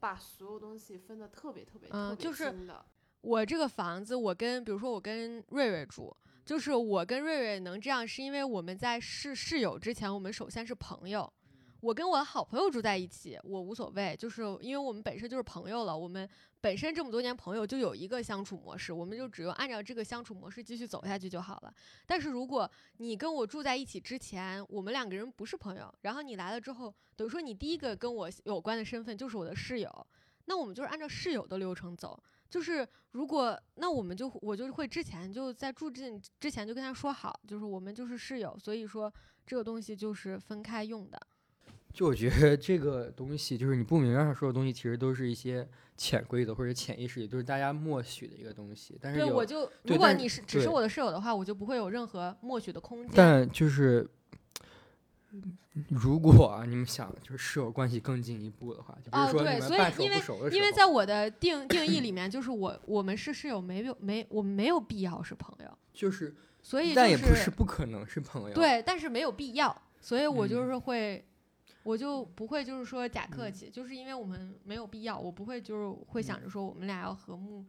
[0.00, 2.84] 把所有东西分的特别特别特别嗯就是清的。
[3.20, 6.14] 我这个房子，我跟比如说我跟瑞瑞住，
[6.44, 11.32] 就是我跟瑞瑞能这样，是因为我们在是室友之前，我们首先是朋友。
[11.80, 16.26] 我跟我的好朋友住在一起，我无所谓，就是因为我们本身就是朋友了，我们
[16.64, 21.74] 本身这么多年朋友就有一个相处模式，我们就只有按照这个相处模式继续走下去就好了。
[22.06, 30.06] 但是如果你跟我住在一起之前，我们两个人不是朋友，然后你来了之后，等于说你第一个跟我有关的身份就是我的室友，
[30.46, 32.18] 那我们就是按照室友的流程走。
[32.48, 39.12] 就是如果那我们就我就会之前就在住进之前就跟他说好，就是我们就是室友，所以说
[39.44, 41.20] 这个东西就是分开用的。
[41.94, 45.66] 就我觉得这个东西，就是你不明面上说的东西，其实都是一些
[45.96, 48.98] 潜规则或者潜意识里，都是大家默许的一个东西。
[49.00, 53.12] 但是对，我就如果你是只是我的室友的话，我就不会有任何默许的空间。
[53.14, 54.10] 但就是，
[55.88, 71.24] 如果啊，你们想就是室友关系更进一步的话，就比如哦说你们半熟因为不熟的时候，因为在我的定定义里面，就是我我们是室友，没有没我们没有必要是朋友，就是，所以但也不就是不可能是朋友。，对，但是没有必要，所以我嗯就是会，
[71.84, 77.64] 我就不会就是说假客气，就是因为我们没有必要，我不会就是会想着说我们俩要和睦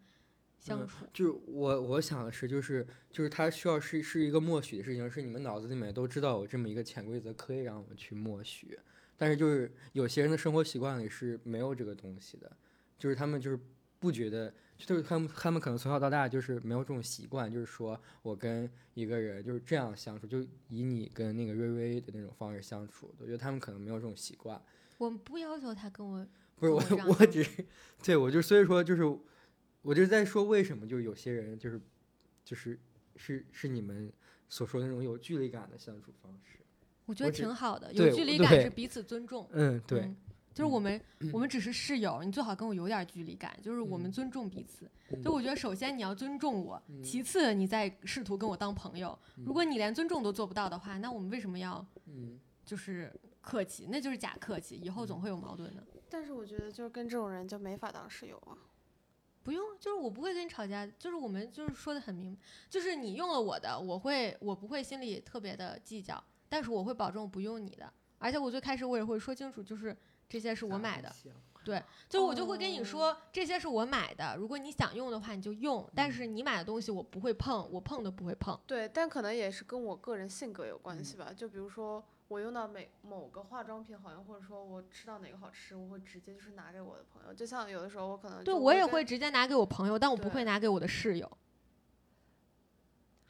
[0.58, 1.06] 相嗯处。
[1.14, 8.80] 就是我我想的是，就是就是他需要是是一个默许的事情，是你们脑子里面都知道有这么一个潜规则可以让我们去默许，
[9.18, 12.52] 但是就是有些人的生活习惯里是没有这个东西的，
[12.98, 13.60] 就是他们就是
[14.00, 24.62] 不觉得，就是他们他们可能从小到大就是没有这种习惯，就是说我跟一个人就是这样相处，就以你跟那个瑞瑞的那种方式相处，我觉得他们可能没有这种习惯。
[24.98, 26.26] 我们不要求他跟我，
[26.56, 27.66] 不是我我只是
[28.04, 29.04] 对我就所以说就是，
[29.82, 31.82] 我就在说为什么就是有些人就是
[32.44, 32.80] 就是
[33.16, 34.12] 是是你们
[34.48, 36.60] 所说的那种有距离感的相处方式。
[37.06, 39.48] 我觉得挺好的，有距离感是彼此尊重。
[39.52, 40.18] 嗯，对，嗯
[40.56, 44.90] 就是我们、 嗯我们只是室友，你最好跟我有点距离感，就是我们嗯尊重彼此。
[45.10, 49.18] 嗯就我觉得，首先你要尊重我，嗯其次你再试图跟我当朋友。
[49.46, 53.88] 如果你连尊重都做不到的话，那我们为什么要嗯，就是客气？
[53.92, 55.84] 那就是假客气，以后总会有矛盾的。
[56.10, 58.56] 但是我觉得就是跟这种人就没法当室友啊。
[59.44, 62.36] 不用，就是我不会跟你吵架，就是我们就是说的很明，
[62.70, 69.96] 就是你用了我的，我会我不会心里特别的计较，但是我会保证我不用你的，而且我最开始我也会说清楚，就是
[70.28, 71.14] 这些是我买的，
[71.64, 78.60] 对就我就会跟你说、这些是我买的，如果你想用的话你就用，但是你买的东西我不会碰，我碰都不会碰。
[78.68, 81.32] 对，但可能也是跟我个人性格有关系吧。
[81.36, 87.34] 就比如说，我用到每某个化妆品好用，或者说我吃到哪个好吃，我会直接就是拿给我的朋友。
[87.34, 91.38] 就像有的时候我可能对我也会直接拿给我朋友，但我不会拿给我的室友。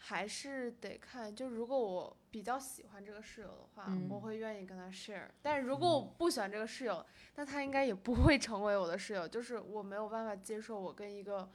[0.08, 5.28] 还是得看，就如果我比较喜欢这个室友的话，嗯我会愿意跟他 share。
[5.42, 7.04] 但是如果我不喜欢这个室友，
[7.36, 9.28] 那他应该也不会成为我的室友。
[9.28, 11.50] 就是我没有办法接受我跟一个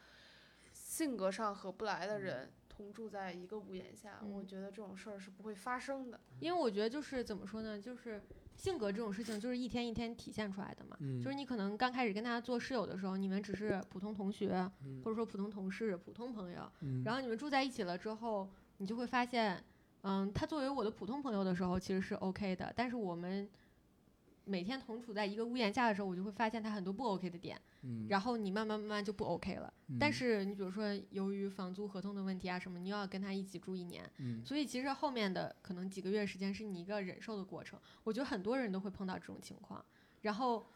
[1.01, 6.21] 性格上合不来的人同住在一个屋檐下，嗯我觉得这种事儿是不会发生的。
[6.41, 8.21] 因为我觉得就是怎么说呢，就是
[8.55, 10.99] 性格这种事情就是一天一天体现出来的嘛。
[11.01, 18.47] 嗯就是你可能刚开始跟他做室友的时候，你们只是普通同学，嗯或者说普通同事、普通朋友，嗯然后你们住在一起了之后，
[18.77, 19.65] 你就会发现，
[20.03, 23.49] 嗯，他作为我的普通朋友的时候其实是 OK 的，但是我们
[24.45, 29.73] 每天同处在一个屋檐下的时候，我就会发现他很多不 OK 的点，嗯然后你慢慢慢慢就不 OK 了。
[29.99, 37.79] 但是你比如说由于房租合同的问题啊什么，你又要跟他一起住一年，嗯所以其实后面的可能几个月时间是你一个忍受的过程。
[38.05, 39.85] 我觉得很多人都会碰到这种情况。
[40.23, 40.67] 然后，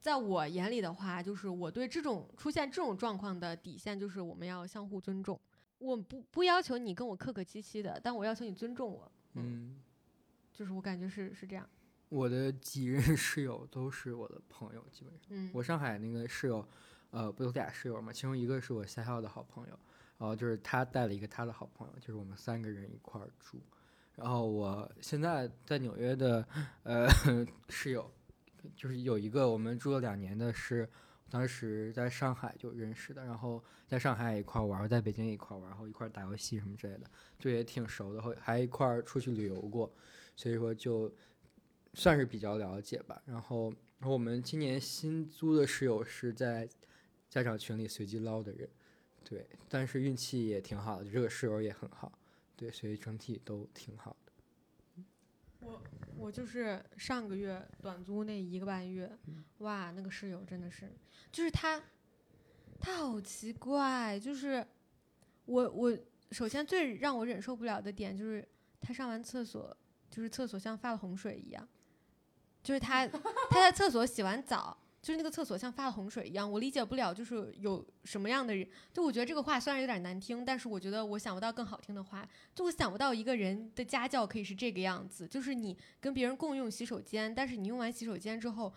[0.00, 5.38] 在我眼里的话，就是我对这种出现这种状况的底线就是我们要相互尊重。
[5.78, 9.10] 我不不要求你跟我客客气气的，但我要求你尊重我。
[9.34, 9.76] 嗯，
[10.52, 11.68] 就是我感觉是是这样。
[12.08, 15.22] 我的几任 室友都是我的朋友，基本上。
[15.30, 16.66] 嗯，我上海那个室友，
[17.10, 19.78] 呃，不有俩室友嘛，其中一个是我下校的好朋友，
[20.18, 23.60] 然后就是他带了一个他的好朋友，就是我们三个人一块儿住。
[24.14, 26.44] 然后我现在在纽约的
[26.82, 27.06] 呃
[27.68, 28.10] 室友，
[28.74, 30.88] 就是有一个我们住了两年的是，
[31.30, 39.92] 当时在上海就认识的，然后在上海也一块玩儿，在北京一块玩，然后一块打游戏什么之类的，就也挺熟的，后还一块出去旅游过，
[40.34, 41.14] 所以说就
[41.98, 43.20] 算是比较了解吧。
[43.26, 46.68] 然后，然后我们今年新租的室友是在
[47.28, 48.68] 家长群里随机捞的人，
[49.24, 52.12] 对，但是运气也挺好的，就这个室友也很好，
[52.56, 54.32] 对，所以整体都挺好的。
[56.16, 59.10] 我就是上个月短租那一个半月，
[59.58, 60.88] 哇，那个室友真的是，
[61.32, 61.82] 就是他，
[62.80, 64.64] 他好奇怪，就是
[65.46, 65.98] 我我
[66.30, 68.46] 首先最让我忍受不了的点就是
[68.80, 69.76] 他上完厕所，
[70.08, 71.68] 就是厕所像发了洪水一样，
[72.62, 74.76] 就是他他在厕所洗完澡。
[75.00, 88.70] 就是那个厕所像发了洪水一样，我理解不了，就是有什么样的人，就我觉得这个话虽然有点难听，但是我觉得我想不到更好听的话，就我想不到一个人的家教可以是这个样子，就是你跟别人共用洗手间，但是你用完洗手间之后，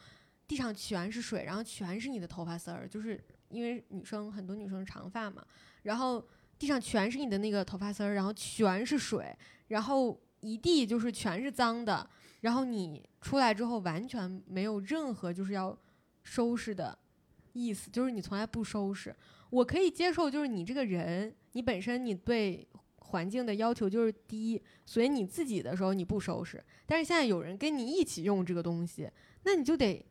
[0.47, 5.43] 地上全是水，然后全是你的头发丝儿，就是因为女生很多女生长发嘛，
[5.81, 6.23] 然后
[6.57, 9.35] 地上全是你的那个头发丝儿，然后全是水，
[9.69, 12.07] 然后一地就是全是脏的，
[12.41, 15.75] 然后你出来之后完全没有任何就是要
[16.23, 16.97] 收拾的
[17.53, 19.15] 意思，就是你从来不收拾。
[19.49, 22.67] 我可以接受，就是你这个人，你本身你对
[22.97, 29.09] 环境的要求就是低，所以你自己的时候你不收拾，但是现在有人跟你一起用这个东西，
[29.43, 30.05] 那你就得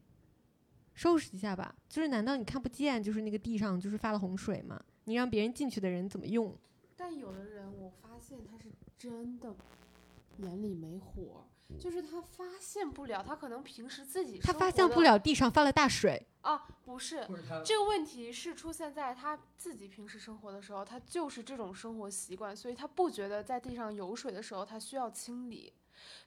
[0.93, 1.75] 收拾一下吧。
[1.89, 4.79] 就是难道你看不见，就是那个地上就是发了洪水吗？
[5.05, 6.55] 你让别人进去的人怎么用？
[6.95, 8.69] 但有的人，我发现他是
[8.99, 9.57] 真的
[10.37, 11.47] 眼里没火，
[11.79, 17.27] 就是他发现不了，他可能平时自己他发现不了地上发了大水，啊，不是，
[17.65, 25.73] 这个问题是出现在他自己平时生活的时候，他就是这种生活习惯，所以他不觉得在地上有水的时候他需要清理，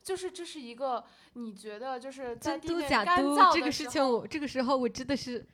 [0.02, 5.46] 就是这是一个你觉得就是地面干燥这个燥的时候事情我，这个时候我真的是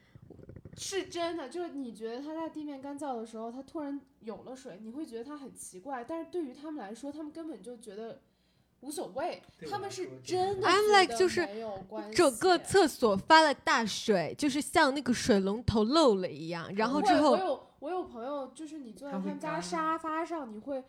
[0.77, 8.21] 是真的，就是你觉得他在地面干燥的时候，他突然有了水，你会觉得他很奇怪，但是对于他们来说，他们根本就觉得
[8.81, 20.83] 无所谓，他们是真的 I'm like 就是没有关系，整个厕所发了大水，就是像那个水龙头漏了一样，然后之后我有我有朋友，就是你坐在他们家沙发上，你会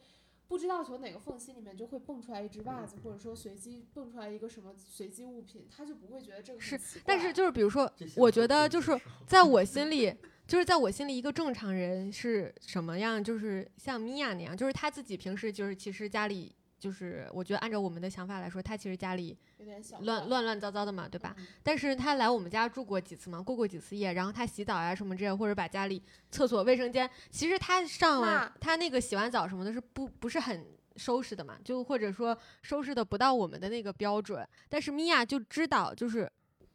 [0.47, 6.79] 不知道从哪个缝隙里面就会蹦出来一只袜子，或者说随机蹦出来一个什么随机物品，他就不会觉得这个是。
[7.05, 10.13] 但是就是比如说，我觉得就是在我心里，
[10.47, 13.23] 就是在我心里，一个正常人是什么样？
[13.23, 21.35] 就是像米娅那样，就是他自己平时就是其实家里就是，我觉得按照我们的想法来说，他其实家里有点小乱乱乱糟糟的嘛，对吧？
[21.39, 30.67] 嗯但是他来我们家住过几次嘛，过过几次夜，然后他洗澡呀、什么之类，或者把家里厕所、卫生间，其实他上完他那个洗完澡什么的，是不不是很。
[30.97, 36.31] 收拾的嘛，就或者说收拾的不到我们的那个标准，但是米娅就知道，就是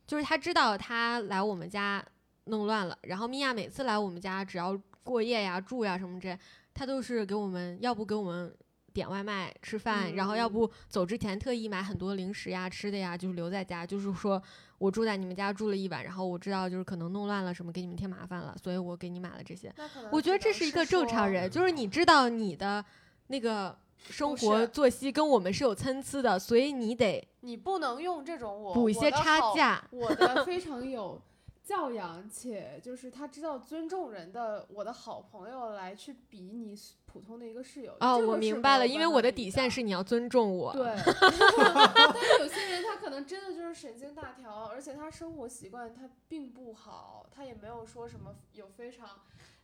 [0.07, 2.03] 就是他知道他来我们家
[2.45, 6.39] 弄乱了，然后米娅每次来我们家，只要过夜呀、住呀什么之类，
[6.73, 8.55] 她都是给我们，要不给我们
[8.95, 14.41] 点外卖吃饭，然后要不走之前特意买很多零食呀、吃的呀，就是留在家，就是说
[14.77, 19.71] 我住在你们家住了一晚，然后我知道就是可能弄乱了什么，给你们添麻烦了，所以我给你买了这些。
[19.75, 22.83] 那可能我觉得这是一个正常人，就是你知道你的
[23.27, 23.77] 那个
[24.09, 29.83] 生活作息跟我们是有参差的，所以你得你不能用这种我补一些差价。
[29.91, 31.21] 我的非常有
[31.65, 37.93] 教养且就是他知道尊重人的我的好朋友来去比你普通的一个室友。
[37.99, 40.71] 哦，这个我明白了，因为我的底线是你要尊重我。
[40.73, 49.09] 对， 但有些人他可能真的就是神经大条，而且他生活习惯他并不好，他也没有说什么有非常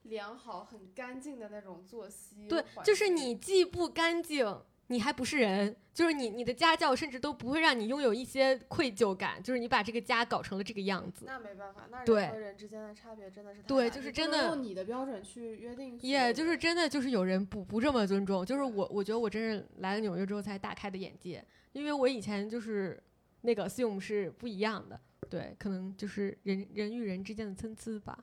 [0.04, 2.48] 良好、很干净的那种作息。
[2.48, 4.60] 对，就是你既不干净，
[4.92, 11.24] 你还不是人，就是你你的家教甚至都不会让你拥有一些愧疚感，就是你把这个家搞成了这个样子。
[11.26, 16.34] 那没办法，那对人和人之间的差别真的是太对就是真的用你的标准去约定也、人。
[16.34, 23.02] 就是真的就是有人不不这么尊重，就是我我觉得我真是来了纽约之后才大开的眼界，因为我以前就是
[23.40, 28.18] 那个 assume 是不一样的，对，可能就是人人与人之间的参差吧，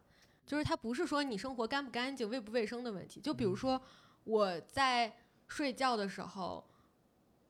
[0.44, 3.80] 就是它不是说你生活干不干净、卫不卫生的问题，就比如说
[4.24, 5.10] 我在
[5.48, 6.64] 睡觉的时候。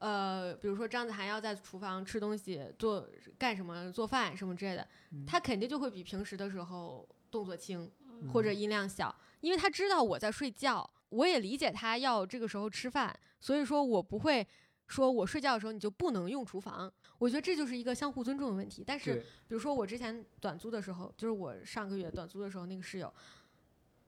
[0.00, 3.04] 呃，比如说张子涵要在厨房吃东西、做
[3.36, 4.86] 干什么、做饭什么之类的，
[5.26, 7.90] 他肯定就会比平时的时候动作轻，
[8.32, 14.46] 或者音量小，因为他知道我在睡觉，我也理解他要这个时候吃饭，所以说我不会
[14.86, 16.88] 说我睡觉的时候你就不能用厨房。
[17.18, 18.84] 我觉得这就是一个相互尊重的问题。
[18.86, 19.16] 但是，
[19.48, 23.12] 比如说我之前短租的时候，就是我上个月短租的时候，那个室友，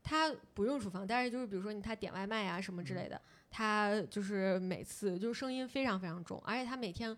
[0.05, 3.21] 他不用厨房，但是就是比如说你他点外卖啊什么之类的，
[3.51, 7.15] 他就是每次就是声音非常非常重，而且他每天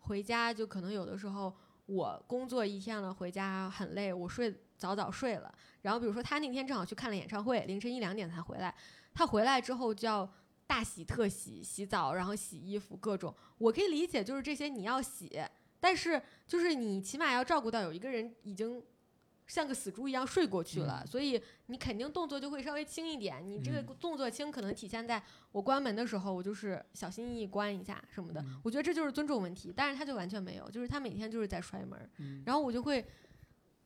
[0.00, 1.54] 回家就可能有的时候
[1.86, 8.74] 我工作一天了，回家很累，我睡早早睡了，然后比如说他那天正好去看了演唱会，凌晨一两点才回来，
[9.14, 10.28] 他回来之后就要
[10.66, 15.40] 大洗特洗，洗澡，然后洗衣服，各种，我可以理解，就是这些你要洗，
[15.78, 18.82] 但是就是你起码要照顾到有一个人已经
[19.46, 23.42] 像个死猪一样睡过去了，所以你肯定动作就会稍微轻一点。
[23.48, 25.22] 你这个动作轻，可能体现在
[25.52, 28.44] 我关门的时候，我就是小心翼翼关一下什么的。
[28.62, 32.10] 我觉得这就是尊重问题，但是他就完全没有，就是他每天就是在摔门儿，
[32.44, 33.04] 然后我就会。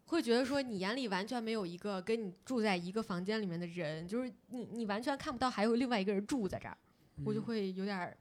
[0.07, 6.77] 会觉得说你眼里完全没有一个跟你住在一个房间里面的人，就是你你完全看不到还有另外一个人住在这儿，
[7.25, 8.17] 我就会有点儿，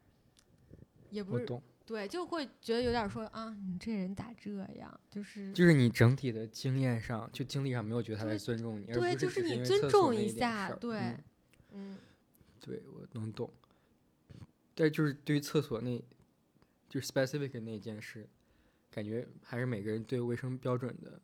[1.09, 1.47] 也不是
[1.89, 4.99] 对，就会觉得有点说啊，你这人咋这样？
[5.09, 11.23] 就是就是你整体的经验上，就经历上没有觉得他在尊重你，而对，不就是是你尊重一下，对嗯，
[11.71, 11.97] 嗯，
[12.59, 13.51] 对我能懂。
[14.75, 15.99] 但就是对于厕所那，
[16.87, 18.29] 就是 specific 那件事，
[18.91, 21.19] 感觉还是每个人对卫生标准的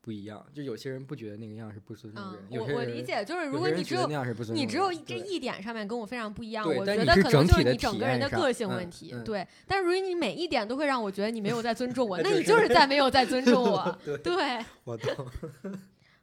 [0.00, 0.44] 不一样。
[0.54, 4.62] 就有些人不觉得那个样是不尊重人，嗯，我我理解，就是如果你只有些人觉得那样是不尊重人。
[4.62, 9.46] 你只有这一点上面跟我非常不一样，我觉得可能就是你整个人的个性嗯问题，嗯对。
[9.66, 14.64] 但是如果你每一点都会让我觉得你没有在尊重我， 那你就是在没有在尊重我， 对对。
[14.84, 15.26] 我懂。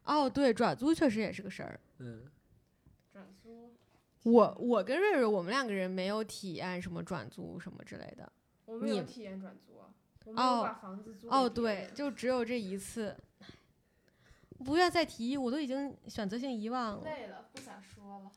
[0.04, 1.80] 哦，对，转租确实也是个事儿。
[2.00, 2.22] 嗯，
[3.12, 3.74] 转租，
[4.24, 8.32] 我我跟瑞瑞，我们两个人没有体验什么转租什么之类的。
[8.66, 9.92] 你我没有体验转租啊，
[10.26, 13.16] 我们哦有把房子租给哦，对，就只有这一次。
[14.64, 17.04] 不愿再提，我都已经选择性遗忘了。
[17.04, 18.32] 累了，不想说了。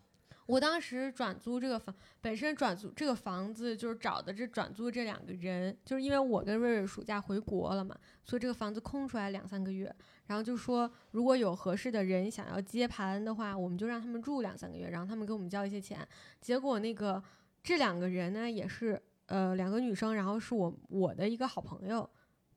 [0.46, 9.94] 我当时转租这个房，本身转租这个房子就是找的这转租这两个人，就是因为我跟瑞瑞暑假回国了嘛，所以这个房子空出来两三个月，
[10.26, 16.04] 然后就说如果有合适的人想要接盘的话，我们就让他们住两三个月，然后他们给我们交一些钱。
[16.40, 17.22] 结果那个
[17.62, 22.10] 这两个人呢，也是呃两个女生，然后是我我的一个好朋友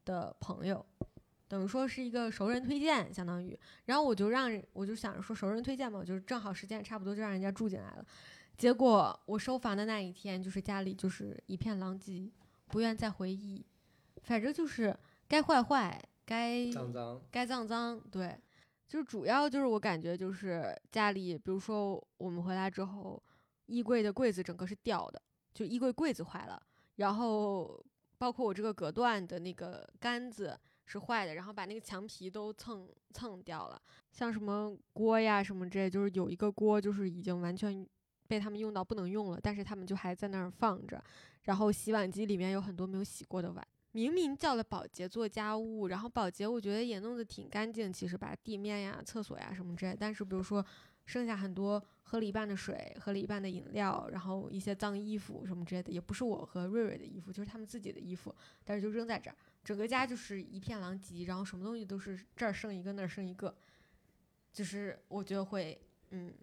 [0.04, 0.84] 的朋友。
[1.54, 8.04] 等于说是一个熟人推荐，相当于，然后我就让，我就想着说熟人推荐嘛，我就正好时间也差不多，就让人家住进来了。
[8.58, 12.28] 结果我收房的那一天，就是家里就是一片狼藉，
[12.70, 13.64] 不愿再回忆，
[14.24, 14.98] 反正就是
[15.28, 17.22] 该坏坏，该脏脏。
[17.30, 18.36] 该脏脏，对，
[18.88, 23.22] 就是主要就是我感觉就是家里，比如说我们回来之后，
[23.68, 25.22] 衣柜的柜子整个是掉的，
[25.54, 26.60] 就衣柜柜子坏了，
[26.96, 27.80] 然后
[28.18, 33.82] 包括我这个隔断的那个杆子是坏的，然后把那个墙皮都蹭蹭掉了，
[34.12, 37.86] 像什么锅呀什么之类，就是有一个锅就是已经完全
[38.28, 41.04] 被他们用到不能用了，但是他们就还在那儿放着，
[41.44, 43.68] 然后洗碗机里面有很多没有洗过的碗。
[43.92, 50.66] 明明叫了保洁做家务，然后保洁我觉得也弄得挺干净，其实把地面呀、厕所呀什么之类，但是比如说
[51.06, 58.34] 剩下很多喝了一半的水、喝了一半的饮料，然后一些脏衣服什么之类的，也不是我和瑞瑞的衣服，就是他们自己的衣服，
[58.64, 63.56] 但是就扔在这儿，整个家就是一片狼藉，然后什么东西都是这儿剩一个那儿剩一个，
[64.52, 65.80] 就是我觉得会
[66.12, 66.34] 嗯。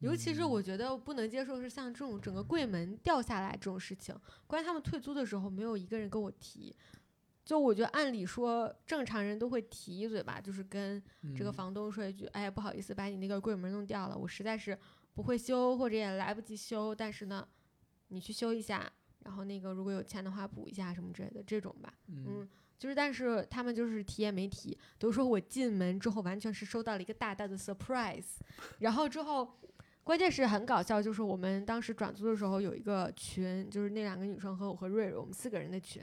[0.00, 6.74] 尤其是我觉得不能接受是像这种整个柜门掉下来这种事情，关于他们退租的时候，没有一个人跟我提。
[7.50, 11.02] 就我觉得按理说正常人都会提一嘴吧，就是跟
[11.36, 14.78] 这个房东说一句：“哎呀，不好意思，把你那个柜门弄掉了，我实在是
[15.14, 17.44] 不会修，或者也来不及修，但是呢，
[18.06, 18.88] 你去修一下，
[19.24, 22.48] 然后那个如果有钱的话补一下什么之类的这种吧。”嗯，
[22.78, 28.36] 就是但是他们就是提也没提，都说我进门之后完全是收到了一个大大的 surprise，
[28.78, 29.56] 然后之后。
[30.02, 36.02] 关键是很搞笑，就是我们当时转租的时候有一个群，就是那两个女生和我和瑞瑞，我们四个人的群，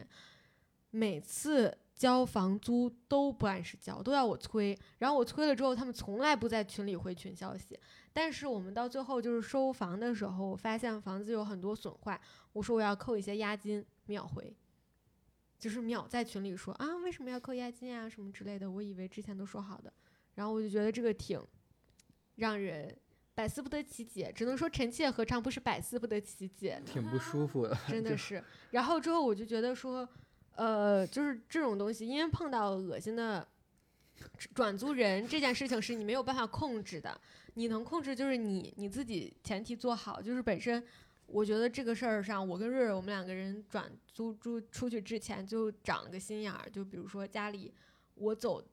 [0.97, 7.79] 每次交房租都不按时交，都要我催，然后我催了之后，他们从来不在群里回群消息。
[8.11, 12.19] 但是我们到最后就是收房的时候，我发现房子有很多损坏，
[12.53, 14.55] 我说我要扣一些押金，秒回，
[15.59, 19.93] 就是秒在群里说啊，为什么要扣押金啊什么之类的，我以为之前都说好的，
[20.33, 21.39] 然后我就觉得这个挺
[22.35, 22.97] 让人。
[23.37, 26.81] 百思不得其解，只能说臣妾何尝不是百思不得其解？
[26.83, 28.43] 挺不舒服的， 真的是。
[28.71, 30.09] 然后之后我就觉得说，
[30.57, 33.47] 呃，就是这种东西，因为碰到恶心的
[34.53, 37.19] 转租人这件事情是你没有办法控制的，
[37.53, 40.83] 你能控制就是你你自己前提做好，就是本身
[41.25, 47.73] 我觉得这个事儿上，我跟瑞瑞我们两个人转租住出去之前就长了个心眼儿，就比如说家里
[48.15, 48.63] 我走。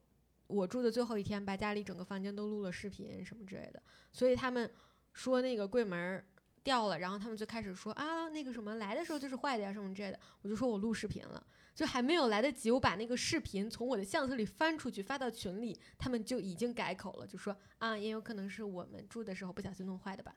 [0.47, 3.81] 我住的最后一天，把家里整个房间都录了视频什么之类的，
[4.11, 4.71] 所以他们
[5.11, 6.23] 说那个柜门
[6.61, 10.19] 掉了，然后他们就开始说啊，那个什么来的时候就是坏的呀什么之类的。
[10.43, 11.43] 我就说我录视频了，
[11.75, 20.35] 就还没有来得及，我把那个视频从我的相册里翻出去发到群里，他们就已经改口了，就说啊，也有可能是我们住的时候不小心弄坏的吧。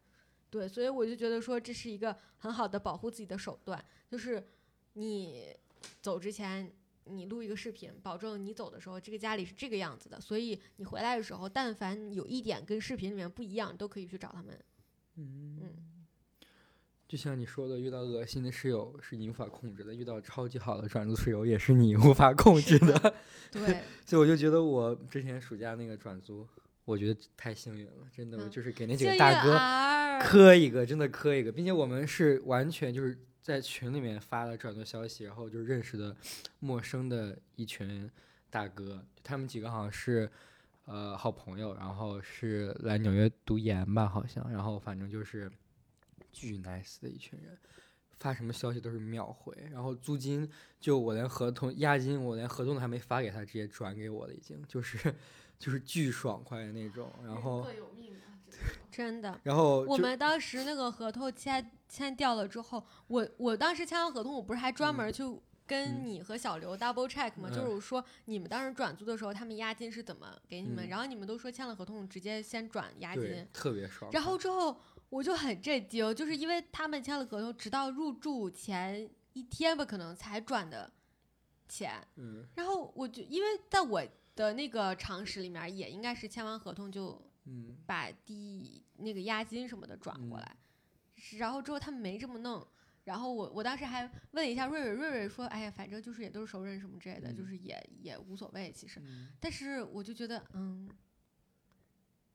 [0.51, 4.47] 对，所以我就觉得说这是一个很好的保护自己的手段，就是
[4.95, 5.57] 你
[6.03, 6.71] 走之前。
[7.11, 10.21] 你录一个视频，保证你走的时候，这个家里是这个样子的。
[10.21, 14.63] 所以你回来的时候，但凡有一点跟视频里面不一样，都可以去找他们。
[15.15, 15.88] 嗯嗯，
[17.09, 23.15] 就像你说的，遇到恶心的室友是你无法控制的，遇到超级好的转租室友也是你无法控制的。
[23.51, 26.47] 对，所以我就觉得我之前暑假那个转租，
[26.85, 33.19] 我觉得太幸运了，真的，我就是给那几个大哥磕一个，真的磕一个，并且我们是完全就是。
[33.41, 36.15] 在群里面发了转租消息，然后就认识的
[36.59, 38.11] 陌生的一群
[38.51, 40.31] 大哥，他们几个好像是
[40.85, 45.51] 呃好朋友，然后是来纽约读研吧，好像，然后反正就是
[46.39, 47.59] 巨 nice 的一群人，
[48.21, 50.49] 发什么消息都是秒回，然后租金
[50.79, 55.13] 就我连合同押金我连合同都还没发给他，直接转给我了，已经就是
[55.59, 57.67] 就是巨爽快的那种，然后。
[58.91, 65.23] 真的，然后我们当时那个合同签签掉了之后，我我当时签完合同，我不是还专门去
[65.67, 67.49] 跟你和小刘 double check 吗？
[67.51, 70.89] 就是说你们当时转租的时候，他们押金是怎么给你们？
[70.89, 74.11] 然后你们都说签了合同直接先转押金，特别爽。
[74.13, 80.93] 然后之后我就很震惊，就是因为他们签了合同，直到入住前一天吧，可能才转的
[81.69, 82.07] 钱。
[82.17, 82.47] 嗯。
[82.55, 84.03] 然后我就因为在我
[84.35, 87.23] 的那个常识里面，也应该是签完合同就。
[87.51, 90.57] 嗯，把第那个押金什么的转过来，
[91.39, 92.69] 然后之后他们没这么弄，
[93.05, 94.03] 然后我我当时还
[94.33, 99.01] 问了一下瑞瑞，瑞瑞说，哎呀，反正就是也都是熟人什么之类的，就是也也无所谓其实，
[99.41, 100.91] 但是我就觉得，嗯，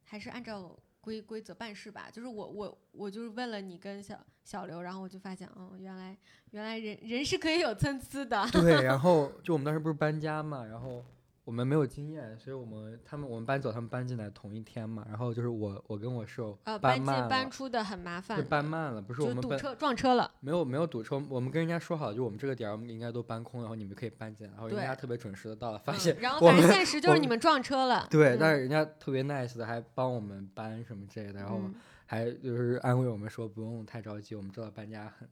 [0.03, 2.07] 还是按照规规则办事吧。
[2.09, 6.17] 就是我我我就是问了你跟小小刘，然后我就发现，哦，原来
[6.51, 8.47] 原来人人是可以有参差的。
[8.51, 11.03] 对，然后 就我们当时不是搬家嘛，然后。
[11.45, 15.05] 我们没有经验，所以我们他们我们搬走，他们搬进来同一天嘛。
[15.09, 31.59] 然后就是我我跟我室友搬进，搬出的很麻烦，搬慢了，不是我们堵车撞车了，没有没有堵车，我们跟人家说好，就我们这个点儿我们应该都搬空，然后你们可以搬进来，然后人家特别准时的到了，发现然后反正现实就是你们撞车了，对，但是人家特别 nice 的还帮我们搬什么之类的，然后
[32.05, 35.27] 还就是安慰我们说不用太着急，我们知道搬家很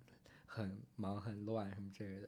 [0.46, 2.28] 很忙很乱什么之类的。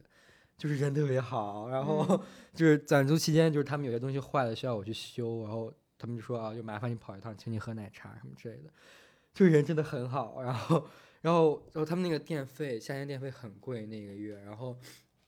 [0.63, 2.23] 就是人特别好，然后
[2.55, 8.71] 就是攒租期间，就是他们有些东西坏了需要我去修，然后他们就说啊，就麻烦你跑一趟，请你喝奶茶什么之类的，
[9.33, 10.41] 就是人真的很好。
[10.41, 10.87] 然后，
[11.19, 14.79] 然后，然后他们那个电费，夏天电费很贵那个月，然后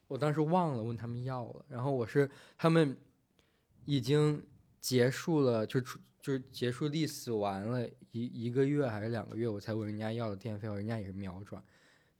[0.07, 2.95] 我当时忘了问他们要了，然后我是他们
[3.84, 4.41] 已经
[4.80, 11.62] 结束了，就就是结束历史完了一一个月还是两个月，我才问人家要的电费，人家也是秒转，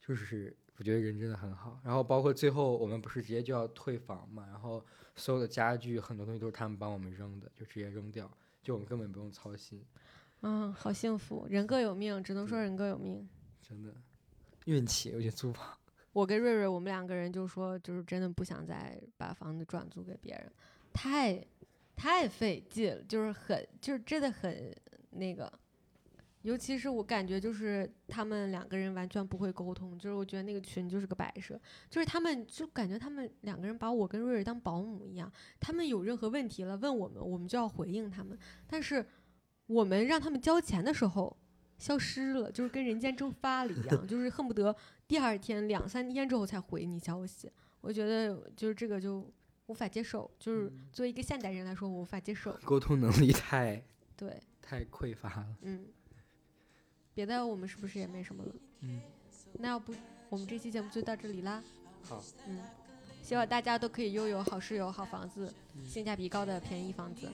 [0.06, 0.54] 就是。
[0.77, 4.84] 我觉得人真的很好，然后包括最后我们不是直接就要退房嘛，然后
[5.15, 8.30] 所有的家具很多东西都是他们帮我们扔的，就直接扔掉，
[8.61, 9.81] 就我们根本不用操心。
[10.41, 13.27] 嗯，好幸福，人各有命，只能说人各有命。
[13.61, 13.93] 真的，
[14.65, 15.65] 运气，我觉得租房。
[16.11, 20.52] 我跟瑞瑞，我们两个人就说，就是真的不想再把房子转租给别人，
[20.93, 21.41] 太，
[21.95, 24.76] 太费劲了，就是很，就是真的很
[25.11, 25.52] 那个。
[26.45, 31.59] 尤其是我感觉，就是他们两个人完全不会沟通，就是我觉得那个群就是个摆设，
[31.89, 39.03] 就是他们就感觉他们两个人把我跟瑞瑞当保姆一样，他们有任何问题了问我们，我们就要回应他们，但是
[39.65, 41.35] 我们让他们交钱的时候
[41.80, 44.76] 消失了，就是跟人间蒸发了一样，就是恨不得
[45.07, 47.51] 第二天两三天之后才回你消息。
[47.81, 49.27] 我觉得就是这个就
[49.65, 52.53] 无法接受，就是作为一个现代人来说，我无法接受。
[52.63, 53.84] 沟通能力太
[54.15, 55.57] 对，太匮乏了。
[55.61, 55.85] 嗯，
[57.16, 58.52] 别的我们是不是也没什么了？
[58.82, 59.02] 嗯，
[59.54, 59.96] 那要不
[60.30, 61.64] 我们这期节目就到这里啦。
[62.04, 62.60] 好，嗯，
[63.24, 65.52] 希望大家都可以拥有好室友、好房子，
[65.88, 67.28] 性价比高的便宜房子，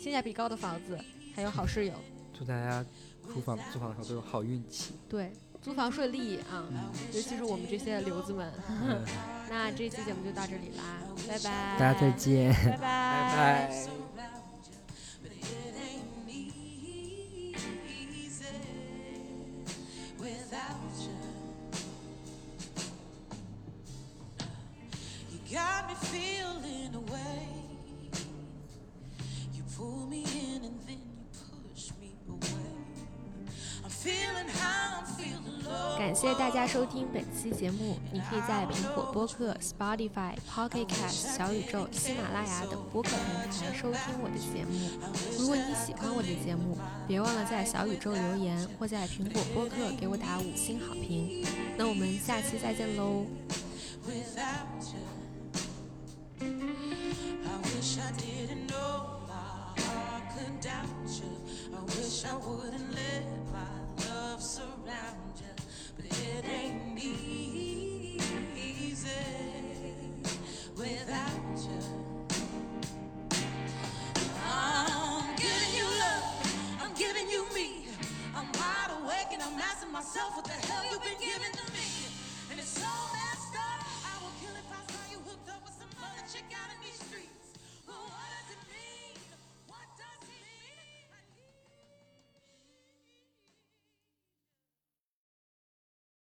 [0.00, 0.96] 性价比高的房子，
[1.34, 1.92] 还有好室友。
[2.32, 2.84] 祝大家
[3.32, 4.94] 租房租房的时候都有好运气。
[5.08, 6.64] 对，租房顺利啊，
[7.12, 8.52] 尤其是我们这些留子们。
[8.68, 9.04] 嗯，
[9.50, 11.78] 那这期节目就到这里啦，拜拜。
[11.78, 12.78] 大家再见，拜拜。
[12.78, 14.03] 拜拜。
[25.54, 27.46] Got me feeling away.
[29.54, 32.74] You pull me in and then you push me away.
[33.84, 35.96] I'm feeling high, I'm feeling low.
[35.96, 37.96] 感谢大家收听本期节目。
[38.12, 44.90] 你可以在苹果播客、Spotify、Pocket Cast、小宇宙、喜马拉雅等播客平台收听我的节目。
[45.38, 46.76] 如果你喜欢我的节目，
[47.06, 51.46] 别忘了在小宇宙留言或在苹果播客给我打五星好评。
[51.76, 53.24] 那我们下期再见喽
[54.04, 55.13] ！without you.
[57.84, 61.36] I wish I didn't know my heart could doubt you.
[61.76, 63.76] I wish I wouldn't let my
[64.08, 65.54] love surround you.
[65.94, 68.16] But it ain't easy
[70.78, 71.82] without you.
[74.48, 77.88] I'm giving you love, I'm giving you me.
[78.34, 81.84] I'm wide awake and I'm asking myself what the hell you've been giving to me.
[82.50, 83.84] And it's so messed up.
[84.08, 86.80] I would kill if I saw you hooked up with some other chick out in
[86.80, 87.03] these.